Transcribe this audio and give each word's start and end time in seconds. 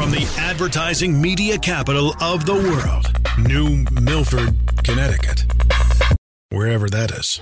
from 0.00 0.10
the 0.10 0.34
advertising 0.38 1.20
media 1.20 1.58
capital 1.58 2.14
of 2.22 2.46
the 2.46 2.54
world, 2.54 3.12
New 3.46 3.84
Milford, 4.00 4.56
Connecticut. 4.82 5.44
Wherever 6.48 6.88
that 6.88 7.10
is. 7.10 7.38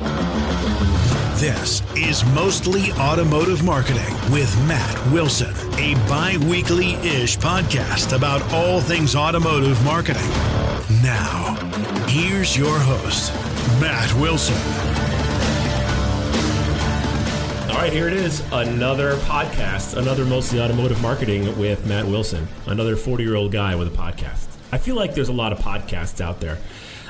This 1.40 1.82
is 1.94 2.24
Mostly 2.34 2.90
Automotive 2.94 3.62
Marketing 3.62 4.12
with 4.32 4.52
Matt 4.66 5.12
Wilson, 5.12 5.54
a 5.79 5.94
bi 6.08 6.36
weekly 6.48 6.95
ish 6.95 7.39
podcast 7.39 8.12
about 8.12 8.43
all 8.52 8.80
things 8.80 9.14
automotive 9.14 9.80
marketing. 9.84 10.29
Now, 11.00 11.54
here's 12.09 12.56
your 12.56 12.77
host, 12.77 13.32
Matt 13.80 14.12
Wilson. 14.14 15.27
All 17.79 17.84
right, 17.84 17.92
here 17.92 18.08
it 18.08 18.14
is. 18.14 18.40
Another 18.50 19.14
podcast, 19.18 19.96
another 19.96 20.24
mostly 20.24 20.60
automotive 20.60 21.00
marketing 21.00 21.56
with 21.56 21.86
Matt 21.86 22.06
Wilson, 22.06 22.48
another 22.66 22.96
40 22.96 23.23
year 23.23 23.36
old 23.36 23.52
guy 23.52 23.77
with 23.77 23.86
a 23.86 23.96
podcast. 23.96 24.48
I 24.73 24.78
feel 24.78 24.96
like 24.96 25.14
there's 25.14 25.28
a 25.28 25.32
lot 25.32 25.52
of 25.52 25.60
podcasts 25.60 26.20
out 26.20 26.41
there. 26.41 26.59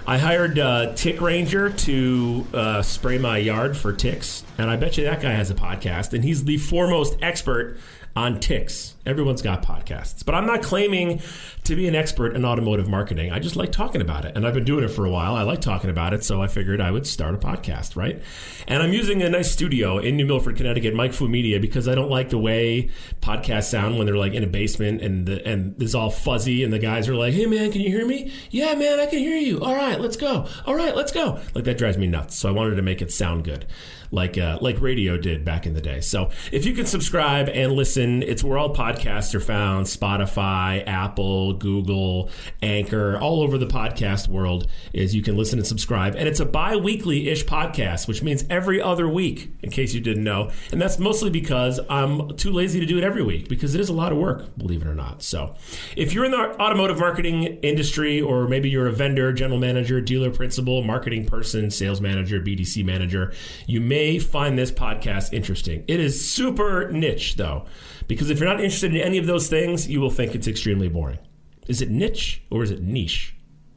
I 0.07 0.19
hired 0.19 0.59
uh, 0.59 0.93
Tick 0.93 1.23
Ranger 1.23 1.71
to 1.71 2.47
uh, 2.53 2.83
spray 2.83 3.17
my 3.17 3.39
yard 3.39 3.79
for 3.79 3.95
ticks, 3.95 4.45
and 4.59 4.69
I 4.69 4.77
bet 4.77 4.99
you 4.99 5.05
that 5.05 5.23
guy 5.23 5.33
has 5.33 5.51
a 5.51 5.55
podcast, 5.55 6.13
and 6.13 6.23
he's 6.23 6.45
the 6.45 6.59
foremost 6.59 7.17
expert 7.23 7.79
on 8.19 8.41
ticks. 8.41 8.97
Everyone's 9.07 9.41
got 9.41 9.63
podcasts, 9.63 10.25
but 10.25 10.35
I'm 10.35 10.45
not 10.45 10.63
claiming 10.63 11.23
to 11.65 11.77
be 11.77 11.89
an 11.89 11.95
expert 11.95 12.35
in 12.35 12.45
automotive 12.45 12.89
marketing. 12.89 13.33
I 13.33 13.39
just 13.39 13.57
like 13.57 13.73
talking 13.73 14.03
about 14.03 14.25
it, 14.25 14.37
and 14.37 14.47
I've 14.47 14.53
been 14.53 14.65
doing 14.65 14.85
it 14.85 14.89
for 14.89 15.07
a 15.07 15.11
while. 15.11 15.35
I 15.35 15.43
like 15.43 15.61
talking 15.61 15.89
about 15.89 16.13
it, 16.13 16.25
so 16.25 16.43
I 16.43 16.47
figured 16.47 16.81
I 16.81 16.91
would 16.91 17.07
start 17.07 17.35
a 17.35 17.39
podcast, 17.39 17.97
right? 17.97 18.21
And 18.67 18.83
I'm 18.83 18.93
using 18.93 19.23
a 19.23 19.31
nice 19.31 19.51
studio 19.51 19.99
in 19.99 20.17
New 20.17 20.27
Milford, 20.27 20.57
Connecticut, 20.57 20.95
Mike 20.95 21.15
Fu 21.15 21.29
Media, 21.29 21.59
because 21.61 21.89
I 21.89 21.95
don't 21.95 22.11
like 22.11 22.29
the 22.29 22.39
way 22.39 22.91
podcasts 23.23 23.71
sound 23.71 23.97
when 23.97 24.07
they're 24.07 24.17
like 24.17 24.35
in 24.35 24.43
a 24.43 24.49
basement 24.49 25.01
and 25.01 25.27
the, 25.27 25.47
and 25.47 25.81
it's 25.81 25.95
all 25.95 26.11
fuzzy, 26.11 26.65
and 26.65 26.73
the 26.73 26.79
guys 26.79 27.09
are 27.09 27.15
like, 27.15 27.33
"Hey 27.33 27.47
man, 27.47 27.71
can 27.73 27.81
you 27.81 27.89
hear 27.89 28.07
me? 28.07 28.33
Yeah, 28.51 28.75
man, 28.75 29.01
I 29.01 29.07
can 29.07 29.21
hear 29.21 29.37
you. 29.37 29.63
All 29.63 29.75
right, 29.75 30.01
let's 30.01 30.17
go. 30.17 30.47
All 30.67 30.75
right, 30.75 30.95
let's 30.95 31.13
go." 31.13 31.41
Like 31.55 31.65
that 31.65 31.79
drives 31.79 31.97
me 31.97 32.09
nuts. 32.09 32.37
So 32.37 32.49
I 32.49 32.53
wanted 32.53 32.75
to 32.75 32.83
make 32.83 33.01
it 33.01 33.13
sound 33.13 33.45
good 33.45 33.65
like 34.11 34.39
uh, 34.39 34.59
like 34.61 34.81
radio 34.81 35.19
did 35.19 35.45
back 35.45 35.67
in 35.67 35.75
the 35.75 35.81
day. 35.81 36.01
So 36.01 36.31
if 36.53 36.65
you 36.67 36.73
can 36.75 36.87
subscribe 36.87 37.49
and 37.49 37.73
listen, 37.73 38.23
it's 38.23 38.43
where 38.43 38.59
all 38.59 38.75
podcasts 38.75 39.35
are 39.35 39.41
found: 39.41 39.87
Spotify, 39.87 40.87
Apple, 40.87 41.55
Google, 41.55 42.31
Anchor, 42.63 43.19
all 43.19 43.43
over 43.43 43.59
the 43.59 43.67
podcast 43.67 44.29
world. 44.29 44.69
Is 44.93 45.15
you 45.15 45.23
can 45.23 45.37
listen 45.37 45.59
and 45.59 45.67
subscribe, 45.67 46.15
and 46.15 46.29
it's 46.29 46.41
a 46.41 46.47
bi-weekly 46.47 47.29
ish 47.29 47.45
podcast, 47.45 48.09
which 48.09 48.23
means 48.23 48.45
every 48.51 48.81
other 48.81 49.09
week. 49.09 49.53
In 49.63 49.71
case 49.71 49.95
you 49.95 50.01
didn't 50.01 50.25
know, 50.25 50.51
and 50.73 50.81
that's 50.81 50.99
mostly 50.99 51.31
because 51.31 51.81
I'm 51.89 52.37
too 52.37 52.53
lazy 52.53 52.81
to 52.81 52.87
do 52.87 52.99
it 52.99 53.05
every 53.05 53.23
week 53.23 53.49
because 53.49 53.75
it 53.75 53.81
is 53.81 53.89
a 53.89 53.93
lot 53.93 54.13
of 54.13 54.19
work, 54.19 54.57
believe 54.57 54.83
it 54.83 54.89
or 54.89 54.95
not. 54.95 55.23
So 55.23 55.55
if 55.97 56.13
you're 56.13 56.25
in 56.25 56.31
the 56.31 56.61
automotive 56.61 56.99
marketing 56.99 57.45
industry, 57.63 58.21
or 58.21 58.49
maybe 58.49 58.71
you're 58.71 58.87
a 58.87 58.93
vendor, 58.93 59.33
general 59.33 59.59
manager, 59.59 60.01
dealer 60.01 60.31
principal, 60.31 60.83
marketing 60.83 61.27
person, 61.27 61.71
sales 61.71 62.01
manager, 62.01 62.41
BDC 62.41 62.85
manager, 62.85 63.33
you 63.67 63.81
may 63.81 63.98
may 63.99 64.19
find 64.21 64.57
this 64.57 64.71
podcast 64.71 65.33
interesting. 65.33 65.83
It 65.89 65.99
is 65.99 66.31
super 66.31 66.89
niche, 66.93 67.35
though, 67.35 67.67
because 68.07 68.31
if 68.31 68.39
you're 68.39 68.49
not 68.49 68.61
interested 68.61 68.95
in 68.95 69.01
any 69.01 69.19
of 69.19 69.27
those 69.27 69.49
things, 69.49 69.89
you 69.89 70.01
will 70.01 70.11
think 70.11 70.37
it's 70.37 70.47
extremely 70.47 70.89
boring. 70.89 71.19
Is 71.67 71.83
it 71.83 71.91
niche 71.91 72.41
or 72.49 72.63
is 72.63 72.71
it 72.71 72.81
niche? 72.81 73.35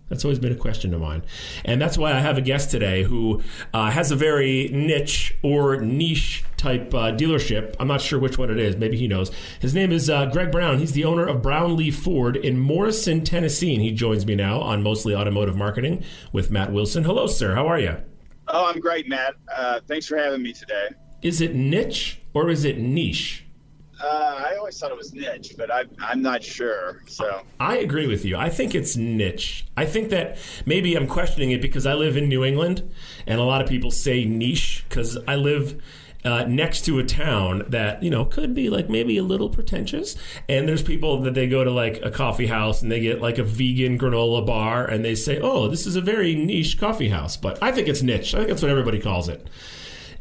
That's 0.09 0.23
always 0.23 0.37
been 0.37 0.51
a 0.51 0.57
question 0.67 0.93
of 0.93 1.01
mine. 1.01 1.23
And 1.65 1.81
that's 1.81 1.97
why 1.97 2.11
I 2.11 2.19
have 2.19 2.37
a 2.37 2.41
guest 2.41 2.69
today 2.69 3.01
who 3.01 3.41
uh, 3.73 3.89
has 3.89 4.11
a 4.11 4.15
very 4.15 4.67
niche 4.67 5.33
or 5.41 5.81
niche 5.81 6.43
type 6.55 6.93
uh, 6.93 7.13
dealership. 7.13 7.75
I'm 7.79 7.87
not 7.87 8.01
sure 8.01 8.19
which 8.19 8.37
one 8.37 8.51
it 8.51 8.59
is. 8.59 8.75
Maybe 8.75 8.97
he 8.97 9.07
knows. 9.07 9.31
His 9.59 9.73
name 9.73 9.91
is 9.91 10.07
uh, 10.07 10.27
Greg 10.27 10.51
Brown. 10.51 10.77
He's 10.77 10.91
the 10.91 11.05
owner 11.05 11.25
of 11.25 11.41
Brown 11.41 11.75
Lee 11.77 11.89
Ford 11.91 12.35
in 12.35 12.59
Morrison, 12.59 13.23
Tennessee. 13.23 13.73
And 13.73 13.81
he 13.81 13.91
joins 13.91 14.23
me 14.27 14.35
now 14.35 14.59
on 14.59 14.83
Mostly 14.83 15.15
Automotive 15.15 15.55
Marketing 15.55 16.03
with 16.31 16.51
Matt 16.51 16.71
Wilson. 16.71 17.05
Hello, 17.05 17.25
sir. 17.25 17.55
How 17.55 17.65
are 17.67 17.79
you? 17.79 17.97
Oh, 18.53 18.65
I'm 18.65 18.79
great, 18.79 19.07
Matt. 19.07 19.35
Uh, 19.55 19.79
thanks 19.87 20.05
for 20.05 20.17
having 20.17 20.43
me 20.43 20.51
today. 20.51 20.89
Is 21.21 21.39
it 21.41 21.55
niche 21.55 22.19
or 22.33 22.49
is 22.49 22.65
it 22.65 22.79
niche? 22.79 23.45
Uh, 24.03 24.43
I 24.47 24.55
always 24.57 24.79
thought 24.79 24.91
it 24.91 24.97
was 24.97 25.13
niche, 25.13 25.53
but 25.57 25.71
I, 25.71 25.83
I'm 25.99 26.21
not 26.21 26.43
sure. 26.43 27.03
So 27.07 27.43
I 27.59 27.77
agree 27.77 28.07
with 28.07 28.25
you. 28.25 28.35
I 28.35 28.49
think 28.49 28.73
it's 28.73 28.97
niche. 28.97 29.67
I 29.77 29.85
think 29.85 30.09
that 30.09 30.37
maybe 30.65 30.95
I'm 30.95 31.07
questioning 31.07 31.51
it 31.51 31.61
because 31.61 31.85
I 31.85 31.93
live 31.93 32.17
in 32.17 32.27
New 32.27 32.43
England, 32.43 32.91
and 33.27 33.39
a 33.39 33.43
lot 33.43 33.61
of 33.61 33.69
people 33.69 33.91
say 33.91 34.25
niche 34.25 34.83
because 34.89 35.17
I 35.27 35.35
live 35.35 35.81
uh, 36.23 36.43
next 36.45 36.85
to 36.85 36.99
a 36.99 37.03
town 37.03 37.63
that 37.67 38.01
you 38.03 38.09
know 38.09 38.25
could 38.25 38.53
be 38.53 38.69
like 38.69 38.89
maybe 38.89 39.17
a 39.17 39.23
little 39.23 39.49
pretentious. 39.49 40.15
And 40.47 40.67
there's 40.67 40.83
people 40.83 41.21
that 41.21 41.33
they 41.33 41.47
go 41.47 41.63
to 41.63 41.71
like 41.71 41.99
a 42.03 42.11
coffee 42.11 42.47
house 42.47 42.81
and 42.81 42.91
they 42.91 42.99
get 42.99 43.21
like 43.21 43.37
a 43.37 43.43
vegan 43.43 43.97
granola 43.97 44.45
bar 44.45 44.85
and 44.85 45.03
they 45.03 45.15
say 45.15 45.39
oh 45.39 45.67
this 45.67 45.85
is 45.85 45.95
a 45.95 46.01
very 46.01 46.35
niche 46.35 46.79
coffee 46.79 47.09
house 47.09 47.37
but 47.37 47.61
i 47.61 47.71
think 47.71 47.87
it's 47.87 48.01
niche. 48.01 48.33
I 48.33 48.39
think 48.39 48.49
that's 48.49 48.61
what 48.61 48.71
everybody 48.71 48.99
calls 48.99 49.29
it. 49.29 49.47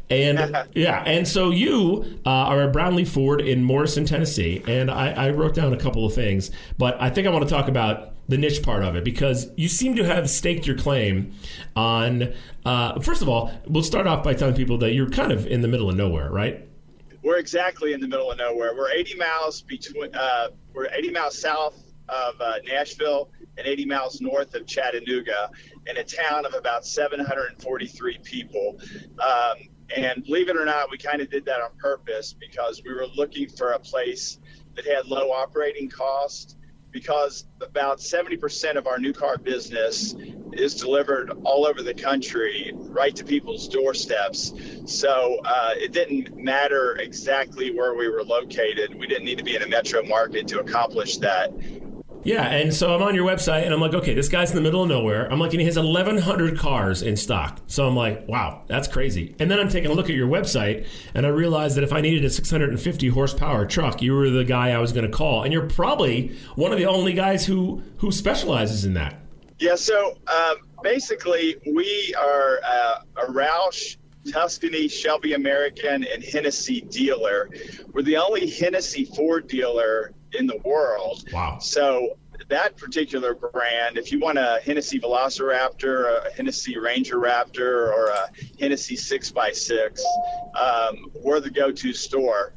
And 0.09 0.57
yeah, 0.73 1.03
and 1.05 1.27
so 1.27 1.51
you 1.51 2.19
uh, 2.25 2.29
are 2.29 2.63
at 2.63 2.73
Brown 2.73 2.95
Lee 2.95 3.05
Ford 3.05 3.41
in 3.41 3.63
Morrison, 3.63 4.05
Tennessee, 4.05 4.61
and 4.67 4.91
I, 4.91 5.11
I, 5.11 5.29
wrote 5.29 5.55
down 5.55 5.73
a 5.73 5.77
couple 5.77 6.05
of 6.05 6.13
things, 6.13 6.51
but 6.77 7.01
I 7.01 7.09
think 7.09 7.27
I 7.27 7.29
want 7.29 7.47
to 7.47 7.49
talk 7.49 7.69
about 7.69 8.10
the 8.27 8.37
niche 8.37 8.63
part 8.63 8.83
of 8.83 8.95
it 8.95 9.03
because 9.03 9.49
you 9.57 9.67
seem 9.67 9.95
to 9.95 10.05
have 10.05 10.29
staked 10.29 10.65
your 10.65 10.77
claim 10.77 11.33
on. 11.75 12.33
Uh, 12.65 12.99
first 12.99 13.21
of 13.21 13.29
all, 13.29 13.51
we'll 13.67 13.83
start 13.83 14.07
off 14.07 14.23
by 14.23 14.33
telling 14.33 14.55
people 14.55 14.77
that 14.79 14.93
you're 14.93 15.09
kind 15.09 15.31
of 15.31 15.45
in 15.47 15.61
the 15.61 15.67
middle 15.67 15.89
of 15.89 15.95
nowhere, 15.95 16.31
right? 16.31 16.67
We're 17.23 17.37
exactly 17.37 17.93
in 17.93 17.99
the 17.99 18.07
middle 18.07 18.31
of 18.31 18.37
nowhere. 18.37 18.75
We're 18.75 18.91
80 18.91 19.15
miles 19.15 19.61
between. 19.61 20.15
Uh, 20.15 20.49
we're 20.73 20.87
80 20.91 21.11
miles 21.11 21.39
south 21.39 21.75
of 22.09 22.39
uh, 22.41 22.55
Nashville 22.65 23.29
and 23.57 23.67
80 23.67 23.85
miles 23.85 24.21
north 24.21 24.55
of 24.55 24.65
Chattanooga, 24.65 25.51
in 25.87 25.97
a 25.97 26.03
town 26.03 26.45
of 26.45 26.53
about 26.53 26.85
743 26.85 28.17
people. 28.23 28.79
Um, 29.19 29.69
and 29.95 30.23
believe 30.23 30.49
it 30.49 30.55
or 30.55 30.65
not, 30.65 30.89
we 30.89 30.97
kind 30.97 31.21
of 31.21 31.29
did 31.29 31.45
that 31.45 31.61
on 31.61 31.71
purpose 31.77 32.33
because 32.33 32.81
we 32.85 32.93
were 32.93 33.07
looking 33.15 33.49
for 33.49 33.71
a 33.71 33.79
place 33.79 34.39
that 34.75 34.85
had 34.85 35.05
low 35.05 35.31
operating 35.31 35.89
costs 35.89 36.55
because 36.91 37.45
about 37.61 37.99
70% 37.99 38.75
of 38.75 38.87
our 38.87 38.99
new 38.99 39.13
car 39.13 39.37
business 39.37 40.15
is 40.53 40.75
delivered 40.75 41.31
all 41.43 41.65
over 41.65 41.81
the 41.81 41.93
country, 41.93 42.71
right 42.75 43.15
to 43.15 43.23
people's 43.23 43.67
doorsteps. 43.67 44.53
So 44.85 45.39
uh, 45.45 45.73
it 45.75 45.93
didn't 45.93 46.35
matter 46.35 46.95
exactly 46.97 47.73
where 47.73 47.93
we 47.95 48.09
were 48.09 48.23
located. 48.23 48.93
We 48.95 49.07
didn't 49.07 49.25
need 49.25 49.37
to 49.37 49.43
be 49.43 49.55
in 49.55 49.63
a 49.63 49.67
metro 49.67 50.03
market 50.03 50.47
to 50.49 50.59
accomplish 50.59 51.17
that. 51.17 51.51
Yeah, 52.23 52.43
and 52.43 52.73
so 52.73 52.93
I'm 52.93 53.01
on 53.01 53.15
your 53.15 53.25
website 53.25 53.63
and 53.63 53.73
I'm 53.73 53.81
like, 53.81 53.93
okay, 53.93 54.13
this 54.13 54.29
guy's 54.29 54.51
in 54.51 54.55
the 54.55 54.61
middle 54.61 54.83
of 54.83 54.89
nowhere. 54.89 55.31
I'm 55.31 55.39
like, 55.39 55.51
and 55.51 55.59
he 55.59 55.65
has 55.65 55.77
1,100 55.77 56.57
cars 56.57 57.01
in 57.01 57.17
stock. 57.17 57.59
So 57.67 57.87
I'm 57.87 57.95
like, 57.95 58.27
wow, 58.27 58.63
that's 58.67 58.87
crazy. 58.87 59.35
And 59.39 59.49
then 59.49 59.59
I'm 59.59 59.69
taking 59.69 59.89
a 59.89 59.93
look 59.93 60.09
at 60.09 60.15
your 60.15 60.27
website 60.27 60.87
and 61.15 61.25
I 61.25 61.29
realized 61.29 61.77
that 61.77 61.83
if 61.83 61.93
I 61.93 62.01
needed 62.01 62.23
a 62.23 62.29
650 62.29 63.07
horsepower 63.07 63.65
truck, 63.65 64.01
you 64.01 64.13
were 64.13 64.29
the 64.29 64.43
guy 64.43 64.71
I 64.71 64.77
was 64.77 64.91
going 64.91 65.09
to 65.09 65.15
call. 65.15 65.43
And 65.43 65.51
you're 65.51 65.67
probably 65.67 66.37
one 66.55 66.71
of 66.71 66.77
the 66.77 66.85
only 66.85 67.13
guys 67.13 67.45
who 67.45 67.83
who 67.97 68.11
specializes 68.11 68.85
in 68.85 68.93
that. 68.95 69.19
Yeah. 69.59 69.75
So 69.75 70.17
um, 70.27 70.57
basically, 70.83 71.55
we 71.71 72.13
are 72.19 72.59
uh, 72.63 73.01
a 73.23 73.31
Roush 73.31 73.97
Tuscany, 74.31 74.87
Shelby 74.87 75.33
American, 75.33 76.03
and 76.03 76.23
Hennessy 76.23 76.81
dealer. 76.81 77.49
We're 77.93 78.03
the 78.03 78.17
only 78.17 78.49
Hennessy 78.49 79.05
Ford 79.05 79.47
dealer 79.47 80.13
in 80.33 80.47
the 80.47 80.57
world. 80.57 81.23
Wow. 81.31 81.59
So 81.59 82.17
that 82.49 82.77
particular 82.77 83.33
brand, 83.33 83.97
if 83.97 84.11
you 84.11 84.19
want 84.19 84.37
a 84.37 84.59
Hennessy 84.63 84.99
Velociraptor, 84.99 86.27
a 86.27 86.31
Hennessy 86.33 86.77
Ranger 86.77 87.17
Raptor, 87.17 87.93
or 87.93 88.07
a 88.07 88.29
Hennessy 88.59 88.95
6x6, 88.95 89.99
um, 90.59 91.11
we're 91.15 91.39
the 91.39 91.49
go 91.49 91.71
to 91.71 91.93
store. 91.93 92.53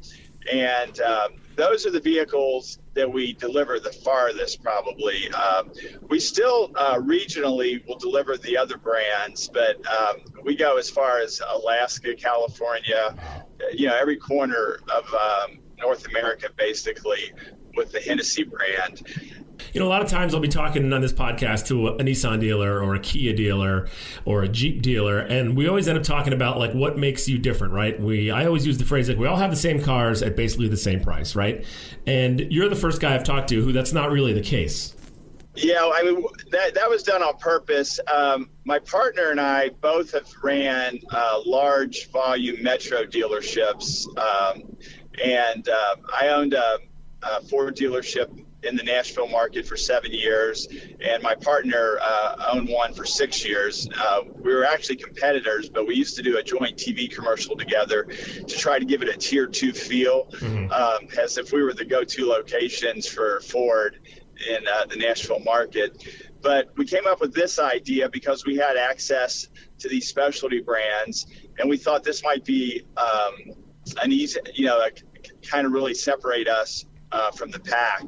And 0.51 0.99
um, 1.01 1.35
those 1.55 1.85
are 1.85 1.91
the 1.91 1.99
vehicles 1.99 2.79
that 2.93 3.11
we 3.11 3.33
deliver 3.33 3.79
the 3.79 3.91
farthest, 3.91 4.61
probably. 4.61 5.29
Um, 5.31 5.71
we 6.09 6.19
still 6.19 6.71
uh, 6.75 6.95
regionally 6.95 7.85
will 7.87 7.97
deliver 7.97 8.37
the 8.37 8.57
other 8.57 8.77
brands, 8.77 9.49
but 9.49 9.77
um, 9.87 10.17
we 10.43 10.55
go 10.55 10.77
as 10.77 10.89
far 10.89 11.19
as 11.19 11.41
Alaska, 11.47 12.15
California, 12.15 13.15
you 13.73 13.87
know, 13.87 13.95
every 13.95 14.17
corner 14.17 14.79
of 14.93 15.13
um, 15.13 15.59
North 15.77 16.07
America, 16.07 16.49
basically, 16.55 17.33
with 17.75 17.91
the 17.91 17.99
Hennessy 17.99 18.43
brand. 18.43 19.01
You 19.73 19.79
know, 19.79 19.87
a 19.87 19.89
lot 19.89 20.01
of 20.01 20.09
times 20.09 20.33
I'll 20.33 20.39
be 20.39 20.47
talking 20.47 20.91
on 20.93 21.01
this 21.01 21.13
podcast 21.13 21.67
to 21.67 21.87
a, 21.87 21.97
Nissan 21.97 22.39
dealer 22.39 22.81
or 22.81 22.95
a 22.95 22.99
Kia 22.99 23.33
dealer 23.33 23.89
or 24.25 24.43
a 24.43 24.47
Jeep 24.47 24.81
dealer, 24.81 25.19
and 25.19 25.55
we 25.55 25.67
always 25.67 25.87
end 25.87 25.97
up 25.97 26.03
talking 26.03 26.33
about 26.33 26.57
like 26.57 26.73
what 26.73 26.97
makes 26.97 27.27
you 27.27 27.37
different, 27.37 27.73
right? 27.73 27.99
We 27.99 28.31
I 28.31 28.45
always 28.45 28.65
use 28.65 28.77
the 28.77 28.85
phrase 28.85 29.09
like 29.09 29.17
we 29.17 29.27
all 29.27 29.37
have 29.37 29.51
the 29.51 29.57
same 29.57 29.81
cars 29.81 30.21
at 30.21 30.35
basically 30.35 30.67
the 30.67 30.77
same 30.77 31.01
price, 31.01 31.35
right? 31.35 31.65
And 32.05 32.39
you're 32.51 32.69
the 32.69 32.75
first 32.75 33.01
guy 33.01 33.15
I've 33.15 33.23
talked 33.23 33.49
to 33.49 33.61
who 33.61 33.71
that's 33.71 33.93
not 33.93 34.11
really 34.11 34.33
the 34.33 34.41
case. 34.41 34.95
Yeah, 35.55 35.89
I 35.93 36.03
mean 36.03 36.23
that 36.51 36.73
that 36.75 36.89
was 36.89 37.03
done 37.03 37.23
on 37.23 37.37
purpose. 37.37 37.99
Um, 38.13 38.49
my 38.65 38.79
partner 38.79 39.31
and 39.31 39.39
I 39.39 39.69
both 39.69 40.11
have 40.11 40.27
ran 40.43 40.99
uh, 41.11 41.41
large 41.45 42.09
volume 42.11 42.61
metro 42.61 43.03
dealerships, 43.03 44.05
um, 44.17 44.75
and 45.23 45.69
uh, 45.69 45.95
I 46.13 46.29
owned 46.29 46.53
a 46.53 46.79
a 47.25 47.41
Ford 47.41 47.75
dealership 47.75 48.45
in 48.63 48.75
the 48.75 48.83
Nashville 48.83 49.27
market 49.27 49.67
for 49.67 49.77
seven 49.77 50.11
years, 50.11 50.67
and 50.99 51.21
my 51.21 51.35
partner 51.35 51.97
uh, 52.01 52.51
owned 52.53 52.67
one 52.69 52.93
for 52.93 53.05
six 53.05 53.45
years. 53.45 53.87
Uh, 53.95 54.21
we 54.35 54.53
were 54.53 54.65
actually 54.65 54.95
competitors, 54.95 55.69
but 55.69 55.87
we 55.87 55.95
used 55.95 56.15
to 56.17 56.23
do 56.23 56.37
a 56.37 56.43
joint 56.43 56.77
TV 56.77 57.13
commercial 57.13 57.55
together 57.55 58.03
to 58.03 58.57
try 58.57 58.79
to 58.79 58.85
give 58.85 59.01
it 59.01 59.09
a 59.09 59.17
tier 59.17 59.47
two 59.47 59.71
feel, 59.71 60.27
mm-hmm. 60.31 60.71
um, 60.71 61.07
as 61.21 61.37
if 61.37 61.51
we 61.51 61.61
were 61.61 61.73
the 61.73 61.85
go 61.85 62.03
to 62.03 62.25
locations 62.25 63.07
for 63.07 63.39
Ford 63.41 63.99
in 64.49 64.67
uh, 64.67 64.85
the 64.85 64.95
Nashville 64.97 65.39
market. 65.39 66.03
But 66.41 66.75
we 66.75 66.85
came 66.85 67.07
up 67.07 67.21
with 67.21 67.33
this 67.33 67.59
idea 67.59 68.09
because 68.09 68.45
we 68.45 68.57
had 68.57 68.77
access 68.77 69.47
to 69.79 69.89
these 69.89 70.07
specialty 70.07 70.61
brands, 70.61 71.27
and 71.57 71.69
we 71.69 71.77
thought 71.77 72.03
this 72.03 72.23
might 72.23 72.45
be 72.45 72.85
um, 72.97 73.55
an 74.01 74.11
easy, 74.11 74.39
you 74.53 74.65
know, 74.65 74.83
kind 75.43 75.65
of 75.67 75.73
really 75.73 75.93
separate 75.93 76.47
us 76.47 76.85
uh, 77.15 77.31
from 77.31 77.49
the 77.51 77.59
pack. 77.59 78.03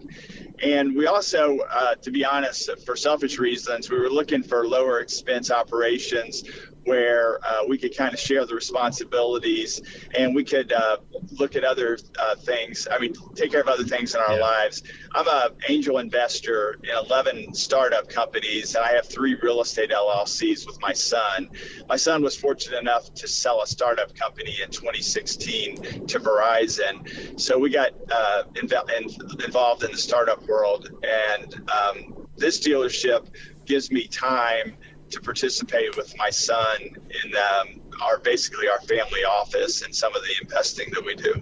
And 0.62 0.96
we 0.96 1.06
also, 1.06 1.60
uh, 1.60 1.96
to 1.96 2.12
be 2.12 2.26
honest, 2.26 2.70
for 2.86 2.96
selfish 2.96 3.38
reasons, 3.38 3.90
we 3.90 4.00
were 4.00 4.10
looking 4.10 4.42
for 4.42 4.68
lower 4.68 5.00
expense 5.00 5.52
operations 5.52 6.44
where 6.88 7.46
uh, 7.46 7.64
we 7.68 7.78
could 7.78 7.96
kind 7.96 8.14
of 8.14 8.20
share 8.20 8.46
the 8.46 8.56
responsibilities 8.56 9.82
and 10.16 10.34
we 10.34 10.44
could 10.44 10.72
uh, 10.72 10.98
look 11.34 11.58
at 11.58 11.66
other 11.66 12.00
uh, 12.18 12.36
things. 12.36 12.88
I 12.90 12.98
mean, 12.98 13.14
take 13.36 13.52
care 13.52 13.60
of 13.60 13.68
other 13.68 13.84
things 13.84 14.16
in 14.16 14.22
our 14.22 14.36
yeah. 14.36 14.42
lives. 14.42 14.84
I'm 15.14 15.28
an 15.28 15.58
angel 15.68 15.98
investor 15.98 16.80
in 16.82 16.98
11 16.98 17.54
startup 17.54 18.08
companies, 18.08 18.74
and 18.76 18.86
I 18.86 18.94
have 18.94 19.06
three 19.06 19.36
real 19.36 19.62
estate 19.62 19.90
LLCs 19.90 20.66
with 20.66 20.80
my 20.82 20.94
son. 20.94 21.50
My 21.90 21.98
son 21.98 22.24
was 22.24 22.38
fortunate 22.38 22.80
enough 22.80 23.14
to 23.16 23.28
sell 23.28 23.62
a 23.62 23.68
startup 23.68 24.16
company 24.16 24.58
in 24.64 24.72
2016 24.72 26.08
to 26.08 26.20
Verizon. 26.20 27.40
So 27.40 27.60
we 27.60 27.70
got 27.70 27.92
uh, 28.10 28.44
inv- 28.54 29.44
involved 29.44 29.84
in 29.84 29.92
the 29.92 29.98
startup 29.98 30.47
world, 30.48 30.90
and 31.04 31.70
um, 31.70 32.28
this 32.38 32.60
dealership 32.60 33.28
gives 33.66 33.92
me 33.92 34.08
time 34.08 34.78
to 35.10 35.22
participate 35.22 35.96
with 35.96 36.14
my 36.18 36.30
son 36.30 36.82
in 36.82 37.36
um, 37.36 37.82
our 38.02 38.20
basically 38.20 38.68
our 38.68 38.80
family 38.82 39.24
office 39.24 39.82
and 39.82 39.96
some 39.96 40.16
of 40.16 40.22
the 40.22 40.34
investing 40.42 40.90
that 40.94 41.04
we 41.04 41.16
do. 41.16 41.42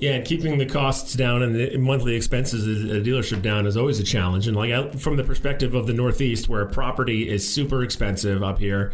Yeah, 0.00 0.12
and 0.12 0.24
keeping 0.24 0.58
the 0.58 0.66
costs 0.66 1.14
down 1.14 1.42
and 1.42 1.54
the 1.54 1.76
monthly 1.76 2.14
expenses 2.14 2.90
at 2.90 2.96
a 2.96 3.00
dealership 3.00 3.42
down 3.42 3.66
is 3.66 3.76
always 3.76 4.00
a 4.00 4.04
challenge. 4.04 4.46
And 4.48 4.56
like 4.56 4.98
from 4.98 5.16
the 5.16 5.24
perspective 5.24 5.74
of 5.74 5.86
the 5.86 5.92
Northeast, 5.92 6.48
where 6.48 6.64
property 6.66 7.28
is 7.28 7.48
super 7.48 7.82
expensive 7.82 8.42
up 8.42 8.58
here, 8.58 8.92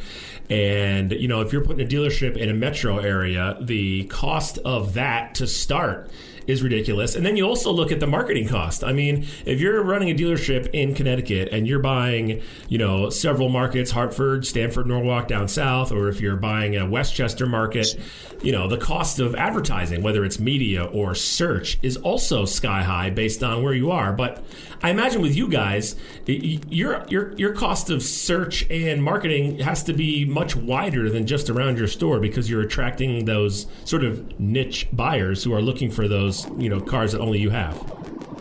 and 0.50 1.12
you 1.12 1.28
know 1.28 1.40
if 1.40 1.52
you're 1.52 1.64
putting 1.64 1.84
a 1.84 1.88
dealership 1.88 2.37
in 2.37 2.50
a 2.50 2.54
metro 2.54 2.99
area, 2.99 3.56
the 3.61 4.04
cost 4.04 4.58
of 4.58 4.94
that 4.94 5.37
to 5.37 5.46
start 5.46 6.11
is 6.48 6.62
ridiculous. 6.62 7.14
And 7.14 7.24
then 7.24 7.36
you 7.36 7.46
also 7.46 7.70
look 7.70 7.92
at 7.92 8.00
the 8.00 8.06
marketing 8.06 8.48
cost. 8.48 8.82
I 8.82 8.92
mean, 8.92 9.26
if 9.44 9.60
you're 9.60 9.82
running 9.84 10.10
a 10.10 10.14
dealership 10.14 10.70
in 10.72 10.94
Connecticut 10.94 11.50
and 11.52 11.68
you're 11.68 11.78
buying, 11.78 12.42
you 12.68 12.78
know, 12.78 13.10
several 13.10 13.50
markets, 13.50 13.90
Hartford, 13.90 14.46
Stamford, 14.46 14.86
Norwalk 14.86 15.28
down 15.28 15.46
south, 15.46 15.92
or 15.92 16.08
if 16.08 16.20
you're 16.20 16.36
buying 16.36 16.76
a 16.76 16.88
Westchester 16.88 17.46
market, 17.46 17.94
you 18.42 18.50
know, 18.50 18.66
the 18.66 18.78
cost 18.78 19.20
of 19.20 19.34
advertising, 19.34 20.02
whether 20.02 20.24
it's 20.24 20.40
media 20.40 20.86
or 20.86 21.14
search, 21.14 21.78
is 21.82 21.98
also 21.98 22.46
sky 22.46 22.82
high 22.82 23.10
based 23.10 23.42
on 23.42 23.62
where 23.62 23.74
you 23.74 23.90
are. 23.90 24.12
But 24.12 24.42
I 24.82 24.90
imagine 24.90 25.22
with 25.22 25.34
you 25.34 25.48
guys, 25.48 25.96
your 26.26 27.04
your 27.08 27.32
your 27.36 27.52
cost 27.52 27.90
of 27.90 28.02
search 28.02 28.69
and 28.70 29.02
marketing 29.02 29.58
has 29.58 29.82
to 29.84 29.92
be 29.92 30.25
much 30.25 30.54
wider 30.54 31.10
than 31.10 31.26
just 31.26 31.50
around 31.50 31.78
your 31.78 31.88
store 31.88 32.20
because 32.20 32.48
you're 32.48 32.62
attracting 32.62 33.25
those 33.25 33.66
sort 33.84 34.04
of 34.04 34.38
niche 34.38 34.88
buyers 34.92 35.42
who 35.42 35.52
are 35.52 35.62
looking 35.62 35.90
for 35.90 36.06
those 36.06 36.46
you 36.58 36.69
know 36.69 36.80
cars 36.80 37.12
that 37.12 37.20
only 37.20 37.40
you 37.40 37.50
have. 37.50 37.75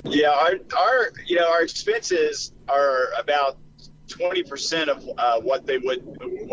Yeah, 0.03 0.29
our 0.29 0.53
our 0.77 1.11
you 1.25 1.37
know 1.37 1.49
our 1.49 1.63
expenses 1.63 2.51
are 2.69 3.07
about 3.17 3.57
twenty 4.07 4.43
percent 4.43 4.91
of 4.91 5.03
uh, 5.17 5.39
what 5.39 5.65
they 5.65 5.79
would 5.79 5.99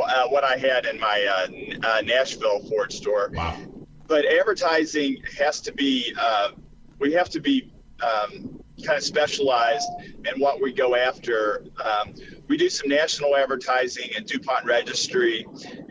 uh, 0.02 0.28
what 0.28 0.44
I 0.44 0.56
had 0.56 0.86
in 0.86 0.98
my 0.98 1.46
uh, 1.82 1.86
uh 1.86 2.00
Nashville 2.00 2.60
Ford 2.69 2.92
store. 2.92 3.31
Wow. 3.34 3.58
But 4.06 4.26
advertising 4.26 5.22
has 5.38 5.60
to 5.62 5.72
be 5.72 6.14
uh, 6.19 6.52
we 6.98 7.12
have 7.12 7.28
to 7.31 7.40
be 7.40 7.70
um, 8.02 8.63
kind 8.82 8.98
of 8.98 9.04
specialized 9.04 9.88
in 10.02 10.40
what 10.40 10.60
we 10.60 10.72
go 10.72 10.94
after. 10.94 11.64
Um, 11.82 12.14
we 12.48 12.56
do 12.56 12.68
some 12.68 12.88
national 12.88 13.36
advertising 13.36 14.10
in 14.16 14.24
DuPont 14.24 14.64
Registry, 14.64 15.46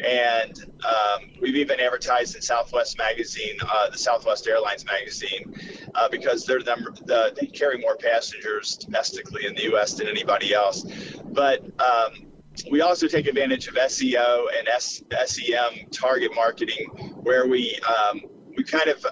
and 0.05 0.65
um, 0.85 1.31
we've 1.41 1.55
even 1.55 1.79
advertised 1.79 2.35
in 2.35 2.41
Southwest 2.41 2.97
Magazine, 2.97 3.57
uh, 3.61 3.89
the 3.89 3.97
Southwest 3.97 4.47
Airlines 4.47 4.85
magazine, 4.85 5.53
uh, 5.95 6.09
because 6.09 6.45
they're 6.45 6.59
the, 6.59 6.75
the, 7.05 7.35
they 7.39 7.47
carry 7.47 7.77
more 7.77 7.95
passengers 7.95 8.77
domestically 8.77 9.45
in 9.45 9.55
the 9.55 9.63
U.S. 9.63 9.93
than 9.93 10.07
anybody 10.07 10.53
else. 10.53 10.85
But 11.25 11.63
um, 11.79 12.27
we 12.69 12.81
also 12.81 13.07
take 13.07 13.27
advantage 13.27 13.67
of 13.67 13.75
SEO 13.75 14.45
and 14.57 14.67
S- 14.67 15.03
SEM 15.25 15.89
target 15.91 16.31
marketing, 16.35 16.85
where 17.23 17.47
we 17.47 17.79
um, 17.87 18.21
we 18.55 18.63
kind 18.63 18.89
of 18.89 19.05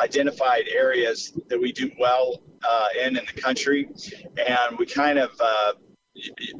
identified 0.00 0.64
areas 0.68 1.32
that 1.48 1.60
we 1.60 1.72
do 1.72 1.90
well 1.98 2.40
uh, 2.68 2.88
in 3.00 3.16
in 3.16 3.24
the 3.32 3.40
country, 3.40 3.88
and 4.36 4.78
we 4.78 4.86
kind 4.86 5.18
of 5.18 5.30
uh, 5.40 5.72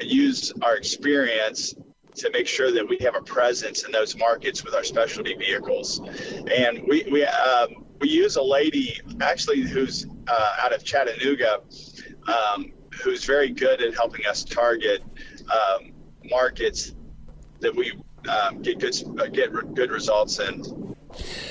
use 0.01 0.53
our 0.63 0.77
experience 0.77 1.75
to 2.17 2.31
make 2.31 2.47
sure 2.47 2.71
that 2.73 2.89
we 2.89 2.99
have 3.01 3.15
a 3.15 3.23
presence 3.23 3.85
in 3.85 3.93
those 3.93 4.17
markets 4.17 4.65
with 4.65 4.75
our 4.75 4.85
specialty 4.85 5.35
vehicles. 5.35 6.01
And 6.01 6.83
we 6.87 7.07
we 7.11 7.25
um, 7.25 7.87
we 8.01 8.09
use 8.09 8.37
a 8.37 8.43
lady 8.43 8.99
actually 9.21 9.61
who's 9.63 10.07
uh, 10.27 10.57
out 10.63 10.73
of 10.73 10.85
Chattanooga, 10.85 11.61
um, 12.27 12.73
who's 13.03 13.25
very 13.25 13.51
good 13.51 13.83
at 13.83 13.95
helping 13.95 14.27
us 14.27 14.45
target 14.45 15.03
um, 15.53 15.93
markets 16.25 16.95
that 17.61 17.75
we 17.75 17.93
um, 18.29 18.63
get 18.63 18.79
good 18.79 18.95
get 19.33 19.75
good 19.75 19.91
results 19.91 20.39
in. 20.39 20.95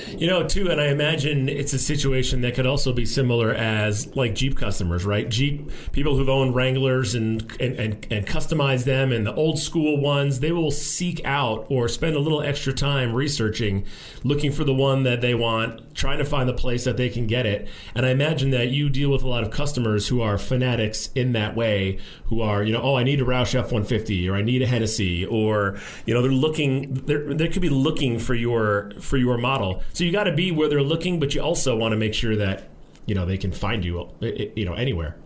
You 0.08 0.26
know, 0.26 0.42
too, 0.46 0.70
and 0.70 0.80
I 0.80 0.88
imagine 0.88 1.48
it's 1.48 1.72
a 1.72 1.78
situation 1.78 2.40
that 2.40 2.54
could 2.54 2.66
also 2.66 2.92
be 2.92 3.04
similar 3.04 3.54
as 3.54 4.14
like 4.16 4.34
Jeep 4.34 4.56
customers, 4.56 5.04
right? 5.04 5.28
Jeep 5.28 5.70
people 5.92 6.16
who've 6.16 6.28
owned 6.28 6.54
Wranglers 6.54 7.14
and 7.14 7.40
and, 7.60 7.78
and, 7.78 8.06
and 8.10 8.26
customize 8.26 8.84
them, 8.84 9.12
and 9.12 9.24
the 9.24 9.34
old 9.34 9.58
school 9.58 10.00
ones, 10.00 10.40
they 10.40 10.50
will 10.50 10.70
seek 10.70 11.24
out 11.24 11.66
or 11.68 11.88
spend 11.88 12.16
a 12.16 12.18
little 12.18 12.42
extra 12.42 12.72
time 12.72 13.12
researching, 13.12 13.86
looking 14.24 14.50
for 14.50 14.64
the 14.64 14.74
one 14.74 15.04
that 15.04 15.20
they 15.20 15.34
want, 15.34 15.94
trying 15.94 16.18
to 16.18 16.24
find 16.24 16.48
the 16.48 16.54
place 16.54 16.84
that 16.84 16.96
they 16.96 17.08
can 17.08 17.26
get 17.26 17.46
it. 17.46 17.68
And 17.94 18.04
I 18.04 18.10
imagine 18.10 18.50
that 18.50 18.70
you 18.70 18.88
deal 18.88 19.10
with 19.10 19.22
a 19.22 19.28
lot 19.28 19.44
of 19.44 19.50
customers 19.50 20.08
who 20.08 20.22
are 20.22 20.38
fanatics 20.38 21.10
in 21.14 21.32
that 21.32 21.54
way, 21.54 21.98
who 22.24 22.40
are, 22.40 22.64
you 22.64 22.72
know, 22.72 22.82
oh, 22.82 22.96
I 22.96 23.04
need 23.04 23.20
a 23.20 23.24
Roush 23.24 23.54
F 23.54 23.72
one 23.72 23.84
fifty, 23.84 24.28
or 24.28 24.34
I 24.34 24.42
need 24.42 24.62
a 24.62 24.66
Hennessy, 24.66 25.24
or 25.26 25.78
you 26.06 26.14
know, 26.14 26.22
they're 26.22 26.32
looking, 26.32 26.94
they're, 26.94 27.32
they 27.32 27.48
could 27.48 27.62
be 27.62 27.68
looking 27.68 28.18
for 28.18 28.34
your 28.34 28.92
for 29.00 29.16
your 29.16 29.36
model. 29.38 29.49
So 29.92 30.04
you 30.04 30.12
got 30.12 30.24
to 30.24 30.32
be 30.32 30.52
where 30.52 30.68
they're 30.68 30.82
looking, 30.82 31.20
but 31.20 31.34
you 31.34 31.42
also 31.42 31.76
want 31.76 31.92
to 31.92 31.96
make 31.96 32.14
sure 32.14 32.36
that 32.36 32.68
you 33.06 33.14
know 33.14 33.26
they 33.26 33.38
can 33.38 33.52
find 33.52 33.84
you, 33.84 34.08
you 34.20 34.64
know, 34.64 34.74
anywhere. 34.74 35.16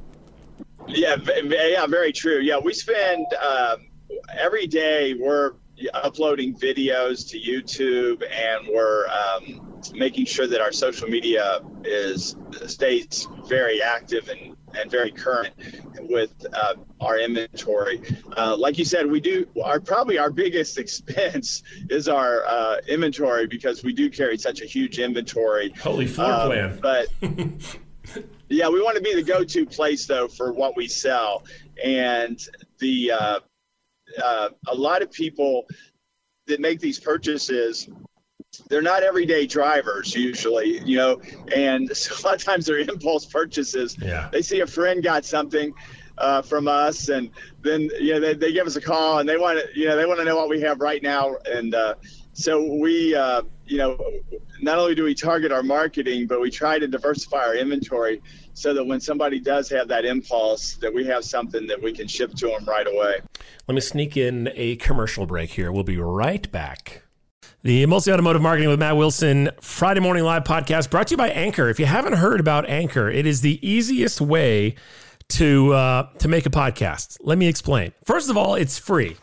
Yeah, 0.86 1.16
yeah, 1.26 1.86
very 1.86 2.12
true. 2.12 2.40
Yeah, 2.40 2.58
we 2.58 2.74
spend 2.74 3.26
um, 3.34 3.88
every 4.38 4.66
day 4.66 5.14
we're 5.14 5.52
uploading 5.92 6.54
videos 6.54 7.28
to 7.30 7.38
YouTube, 7.38 8.22
and 8.30 8.68
we're 8.68 9.06
um, 9.08 9.80
making 9.94 10.26
sure 10.26 10.46
that 10.46 10.60
our 10.60 10.72
social 10.72 11.08
media 11.08 11.60
is 11.84 12.36
stays 12.66 13.26
very 13.46 13.82
active 13.82 14.28
and 14.28 14.56
and 14.76 14.90
very 14.90 15.10
current 15.10 15.54
with 16.00 16.32
uh, 16.52 16.74
our 17.00 17.18
inventory. 17.18 18.02
Uh, 18.36 18.56
like 18.56 18.78
you 18.78 18.84
said, 18.84 19.10
we 19.10 19.20
do 19.20 19.46
our 19.62 19.80
probably 19.80 20.18
our 20.18 20.30
biggest 20.30 20.78
expense 20.84 21.62
is 21.90 22.08
our 22.08 22.44
uh, 22.44 22.76
inventory 22.88 23.46
because 23.46 23.82
we 23.82 23.92
do 23.92 24.10
carry 24.10 24.38
such 24.38 24.60
a 24.60 24.66
huge 24.66 24.98
inventory. 24.98 25.70
Holy 25.82 26.06
floor 26.06 26.32
um, 26.32 26.48
plan! 26.48 26.78
But 26.80 27.06
yeah, 28.48 28.68
we 28.68 28.82
want 28.82 28.96
to 28.96 29.02
be 29.02 29.14
the 29.14 29.22
go-to 29.22 29.66
place 29.66 30.06
though 30.06 30.28
for 30.28 30.52
what 30.52 30.76
we 30.76 30.88
sell, 30.88 31.44
and 31.82 32.40
the 32.78 33.12
uh, 33.12 33.40
uh, 34.22 34.48
a 34.68 34.74
lot 34.74 35.02
of 35.02 35.10
people 35.10 35.66
that 36.46 36.60
make 36.60 36.80
these 36.80 37.00
purchases 37.00 37.88
they're 38.68 38.82
not 38.82 39.02
everyday 39.02 39.46
drivers 39.46 40.14
usually, 40.14 40.80
you 40.84 40.96
know, 40.96 41.20
and 41.54 41.94
so 41.96 42.14
a 42.20 42.20
lot 42.24 42.34
of 42.36 42.44
times 42.44 42.66
they're 42.66 42.78
impulse 42.78 43.26
purchases. 43.26 43.96
Yeah. 44.00 44.28
They 44.32 44.42
see 44.42 44.60
a 44.60 44.66
friend 44.66 45.02
got 45.02 45.24
something 45.24 45.74
uh, 46.18 46.42
from 46.42 46.68
us, 46.68 47.08
and 47.08 47.30
then 47.62 47.90
you 48.00 48.14
know 48.14 48.20
they, 48.20 48.34
they 48.34 48.52
give 48.52 48.66
us 48.66 48.76
a 48.76 48.80
call 48.80 49.18
and 49.18 49.28
they 49.28 49.36
want 49.36 49.58
to 49.58 49.78
you 49.78 49.86
know 49.86 49.96
they 49.96 50.06
want 50.06 50.18
to 50.20 50.24
know 50.24 50.36
what 50.36 50.48
we 50.48 50.60
have 50.60 50.80
right 50.80 51.02
now, 51.02 51.36
and 51.44 51.74
uh, 51.74 51.94
so 52.32 52.78
we 52.80 53.14
uh, 53.14 53.42
you 53.66 53.78
know 53.78 53.98
not 54.60 54.78
only 54.78 54.94
do 54.94 55.04
we 55.04 55.14
target 55.14 55.52
our 55.52 55.62
marketing, 55.62 56.26
but 56.26 56.40
we 56.40 56.50
try 56.50 56.78
to 56.78 56.86
diversify 56.86 57.38
our 57.38 57.54
inventory 57.54 58.22
so 58.54 58.72
that 58.72 58.84
when 58.84 59.00
somebody 59.00 59.40
does 59.40 59.68
have 59.68 59.88
that 59.88 60.04
impulse, 60.04 60.74
that 60.76 60.92
we 60.92 61.04
have 61.06 61.24
something 61.24 61.66
that 61.66 61.82
we 61.82 61.92
can 61.92 62.06
ship 62.06 62.32
to 62.34 62.46
them 62.46 62.64
right 62.64 62.86
away. 62.86 63.20
Let 63.66 63.74
me 63.74 63.80
sneak 63.80 64.16
in 64.16 64.50
a 64.54 64.76
commercial 64.76 65.26
break 65.26 65.50
here. 65.50 65.72
We'll 65.72 65.82
be 65.82 65.98
right 65.98 66.50
back. 66.50 67.03
The 67.64 67.86
Multi 67.86 68.12
Automotive 68.12 68.42
Marketing 68.42 68.68
with 68.68 68.78
Matt 68.78 68.98
Wilson 68.98 69.48
Friday 69.58 70.00
Morning 70.00 70.22
Live 70.22 70.44
podcast 70.44 70.90
brought 70.90 71.06
to 71.06 71.12
you 71.12 71.16
by 71.16 71.30
Anchor. 71.30 71.70
If 71.70 71.80
you 71.80 71.86
haven't 71.86 72.12
heard 72.12 72.38
about 72.38 72.68
Anchor, 72.68 73.08
it 73.08 73.24
is 73.24 73.40
the 73.40 73.58
easiest 73.66 74.20
way 74.20 74.74
to 75.30 75.72
uh, 75.72 76.10
to 76.18 76.28
make 76.28 76.44
a 76.44 76.50
podcast. 76.50 77.16
Let 77.22 77.38
me 77.38 77.48
explain. 77.48 77.94
First 78.04 78.28
of 78.28 78.36
all, 78.36 78.54
it's 78.54 78.78
free. 78.78 79.16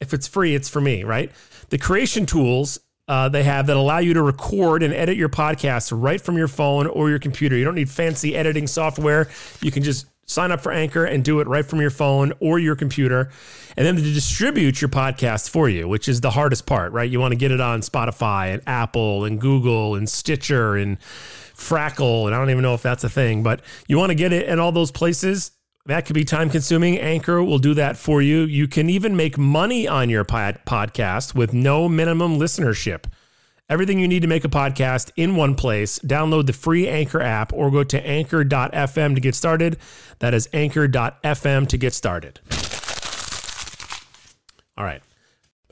If 0.00 0.14
it's 0.14 0.26
free, 0.26 0.54
it's 0.54 0.70
for 0.70 0.80
me, 0.80 1.04
right? 1.04 1.30
The 1.68 1.76
creation 1.76 2.24
tools 2.24 2.78
uh, 3.08 3.28
they 3.28 3.42
have 3.42 3.66
that 3.66 3.76
allow 3.76 3.98
you 3.98 4.14
to 4.14 4.22
record 4.22 4.82
and 4.82 4.94
edit 4.94 5.18
your 5.18 5.28
podcast 5.28 5.92
right 5.94 6.22
from 6.22 6.38
your 6.38 6.48
phone 6.48 6.86
or 6.86 7.10
your 7.10 7.18
computer. 7.18 7.58
You 7.58 7.66
don't 7.66 7.74
need 7.74 7.90
fancy 7.90 8.34
editing 8.34 8.66
software. 8.66 9.28
You 9.60 9.70
can 9.70 9.82
just 9.82 10.06
sign 10.26 10.52
up 10.52 10.60
for 10.60 10.72
Anchor 10.72 11.04
and 11.04 11.24
do 11.24 11.40
it 11.40 11.48
right 11.48 11.64
from 11.64 11.80
your 11.80 11.90
phone 11.90 12.32
or 12.40 12.58
your 12.58 12.76
computer. 12.76 13.30
And 13.76 13.86
then 13.86 13.96
to 13.96 14.02
distribute 14.02 14.80
your 14.80 14.88
podcast 14.88 15.50
for 15.50 15.68
you, 15.68 15.88
which 15.88 16.08
is 16.08 16.20
the 16.20 16.30
hardest 16.30 16.66
part, 16.66 16.92
right? 16.92 17.10
You 17.10 17.20
want 17.20 17.32
to 17.32 17.36
get 17.36 17.50
it 17.50 17.60
on 17.60 17.80
Spotify 17.80 18.52
and 18.52 18.62
Apple 18.66 19.24
and 19.24 19.40
Google 19.40 19.96
and 19.96 20.08
Stitcher 20.08 20.76
and 20.76 20.98
Frackle. 21.00 22.26
And 22.26 22.34
I 22.34 22.38
don't 22.38 22.50
even 22.50 22.62
know 22.62 22.74
if 22.74 22.82
that's 22.82 23.04
a 23.04 23.08
thing, 23.08 23.42
but 23.42 23.60
you 23.88 23.98
want 23.98 24.10
to 24.10 24.14
get 24.14 24.32
it 24.32 24.48
in 24.48 24.58
all 24.58 24.72
those 24.72 24.90
places. 24.90 25.50
That 25.86 26.06
could 26.06 26.14
be 26.14 26.24
time 26.24 26.48
consuming. 26.48 26.98
Anchor 26.98 27.42
will 27.42 27.58
do 27.58 27.74
that 27.74 27.98
for 27.98 28.22
you. 28.22 28.42
You 28.42 28.66
can 28.66 28.88
even 28.88 29.16
make 29.16 29.36
money 29.36 29.86
on 29.86 30.08
your 30.08 30.24
pod- 30.24 30.60
podcast 30.66 31.34
with 31.34 31.52
no 31.52 31.88
minimum 31.88 32.38
listenership. 32.38 33.04
Everything 33.70 33.98
you 33.98 34.06
need 34.06 34.20
to 34.20 34.28
make 34.28 34.44
a 34.44 34.48
podcast 34.48 35.10
in 35.16 35.36
one 35.36 35.54
place. 35.54 35.98
Download 36.00 36.44
the 36.44 36.52
free 36.52 36.86
Anchor 36.86 37.22
app 37.22 37.52
or 37.52 37.70
go 37.70 37.82
to 37.82 38.06
anchor.fm 38.06 39.14
to 39.14 39.20
get 39.20 39.34
started. 39.34 39.78
That 40.18 40.34
is 40.34 40.48
anchor.fm 40.52 41.68
to 41.68 41.78
get 41.78 41.94
started. 41.94 42.40
All 44.76 44.84
right. 44.84 45.02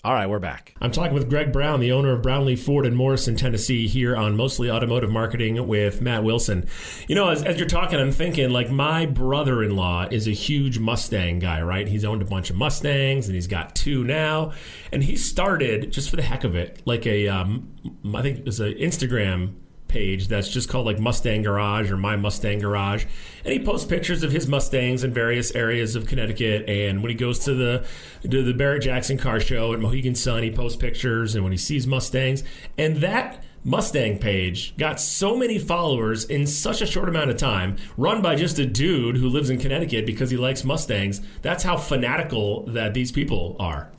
All 0.05 0.15
right, 0.15 0.29
we're 0.29 0.41
back. 0.41 0.75
I'm 0.81 0.91
talking 0.91 1.15
with 1.15 1.29
Greg 1.29 1.53
Brown, 1.53 1.79
the 1.79 1.93
owner 1.93 2.11
of 2.13 2.23
Brown 2.23 2.45
Lee 2.45 2.57
Ford 2.57 2.87
in 2.87 2.95
Morrison, 2.97 3.37
Tennessee, 3.37 3.87
here 3.87 4.17
on 4.17 4.37
Mostly 4.37 4.69
Automotive 4.69 5.11
Marketing 5.11 5.65
with 5.69 6.01
Matt 6.01 6.25
Wilson. 6.25 6.67
You 7.07 7.15
know, 7.15 7.29
as, 7.29 7.45
as 7.45 7.57
you're 7.57 7.69
talking, 7.69 8.01
I'm 8.01 8.11
thinking 8.11 8.51
like 8.51 8.69
my 8.69 9.07
brother 9.07 9.63
in 9.63 9.77
law 9.77 10.09
is 10.11 10.27
a 10.27 10.33
huge 10.33 10.81
Mustang 10.81 11.39
guy, 11.39 11.63
right? 11.63 11.87
He's 11.87 12.05
owned 12.05 12.21
a 12.21 12.25
bunch 12.25 12.51
of 12.51 12.57
Mustangs 12.57 13.29
and 13.29 13.37
he's 13.37 13.47
got 13.47 13.77
two 13.77 14.03
now. 14.03 14.55
And 14.91 15.05
he 15.05 15.15
started, 15.15 15.93
just 15.93 16.11
for 16.11 16.17
the 16.17 16.23
heck 16.23 16.43
of 16.43 16.57
it, 16.57 16.83
like 16.85 17.07
a, 17.07 17.29
um, 17.29 17.73
I 18.13 18.23
think 18.23 18.41
it 18.41 18.45
was 18.45 18.59
an 18.59 18.73
Instagram 18.73 19.55
page 19.93 20.29
that's 20.29 20.49
just 20.49 20.69
called 20.69 20.87
like 20.87 20.99
Mustang 20.99 21.43
Garage 21.43 21.91
or 21.91 21.97
My 21.97 22.17
Mustang 22.17 22.59
Garage. 22.59 23.05
And 23.45 23.53
he 23.53 23.63
posts 23.65 23.87
pictures 23.87 24.23
of 24.23 24.33
his 24.33 24.49
Mustangs 24.49 25.05
in 25.05 25.13
various 25.13 25.55
areas 25.55 25.95
of 25.95 26.07
Connecticut. 26.07 26.69
And 26.69 27.03
when 27.03 27.11
he 27.11 27.15
goes 27.15 27.39
to 27.41 27.55
the 27.55 27.87
to 28.23 28.43
the 28.43 28.55
Barrett 28.55 28.83
Jackson 28.83 29.19
car 29.19 29.39
show 29.39 29.73
at 29.73 29.81
Mohegan 29.81 30.15
Sun, 30.15 30.43
he 30.43 30.51
posts 30.51 30.77
pictures 30.77 31.35
and 31.35 31.45
when 31.45 31.53
he 31.53 31.59
sees 31.59 31.87
Mustangs. 31.87 32.43
And 32.79 32.97
that 32.97 33.45
Mustang 33.65 34.19
page 34.19 34.77
got 34.77 35.01
so 35.01 35.37
many 35.37 35.57
followers 35.59 36.25
in 36.25 36.49
such 36.49 36.83
a 36.83 36.87
short 36.87 37.09
amount 37.09 37.31
of 37.31 37.37
time, 37.37 37.77
run 37.97 38.21
by 38.21 38.35
just 38.35 38.59
a 38.59 38.67
dude 38.67 39.17
who 39.17 39.29
lives 39.29 39.51
in 39.51 39.59
Connecticut 39.59 40.05
because 40.05 40.31
he 40.31 40.37
likes 40.37 40.65
Mustangs. 40.65 41.21
That's 41.43 41.63
how 41.63 41.77
fanatical 41.77 42.65
that 42.67 42.93
these 42.93 43.13
people 43.13 43.57
are. 43.61 43.93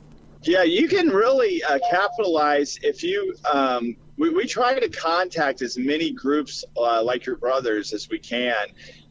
Yeah, 0.46 0.62
you 0.62 0.88
can 0.88 1.08
really 1.08 1.62
uh, 1.62 1.78
capitalize 1.90 2.78
if 2.82 3.02
you 3.02 3.34
um, 3.52 3.96
we, 4.16 4.30
we 4.30 4.46
try 4.46 4.78
to 4.78 4.88
contact 4.88 5.62
as 5.62 5.76
many 5.76 6.10
groups 6.12 6.64
uh, 6.76 7.02
like 7.02 7.26
your 7.26 7.36
brothers 7.36 7.92
as 7.92 8.08
we 8.08 8.18
can 8.18 8.66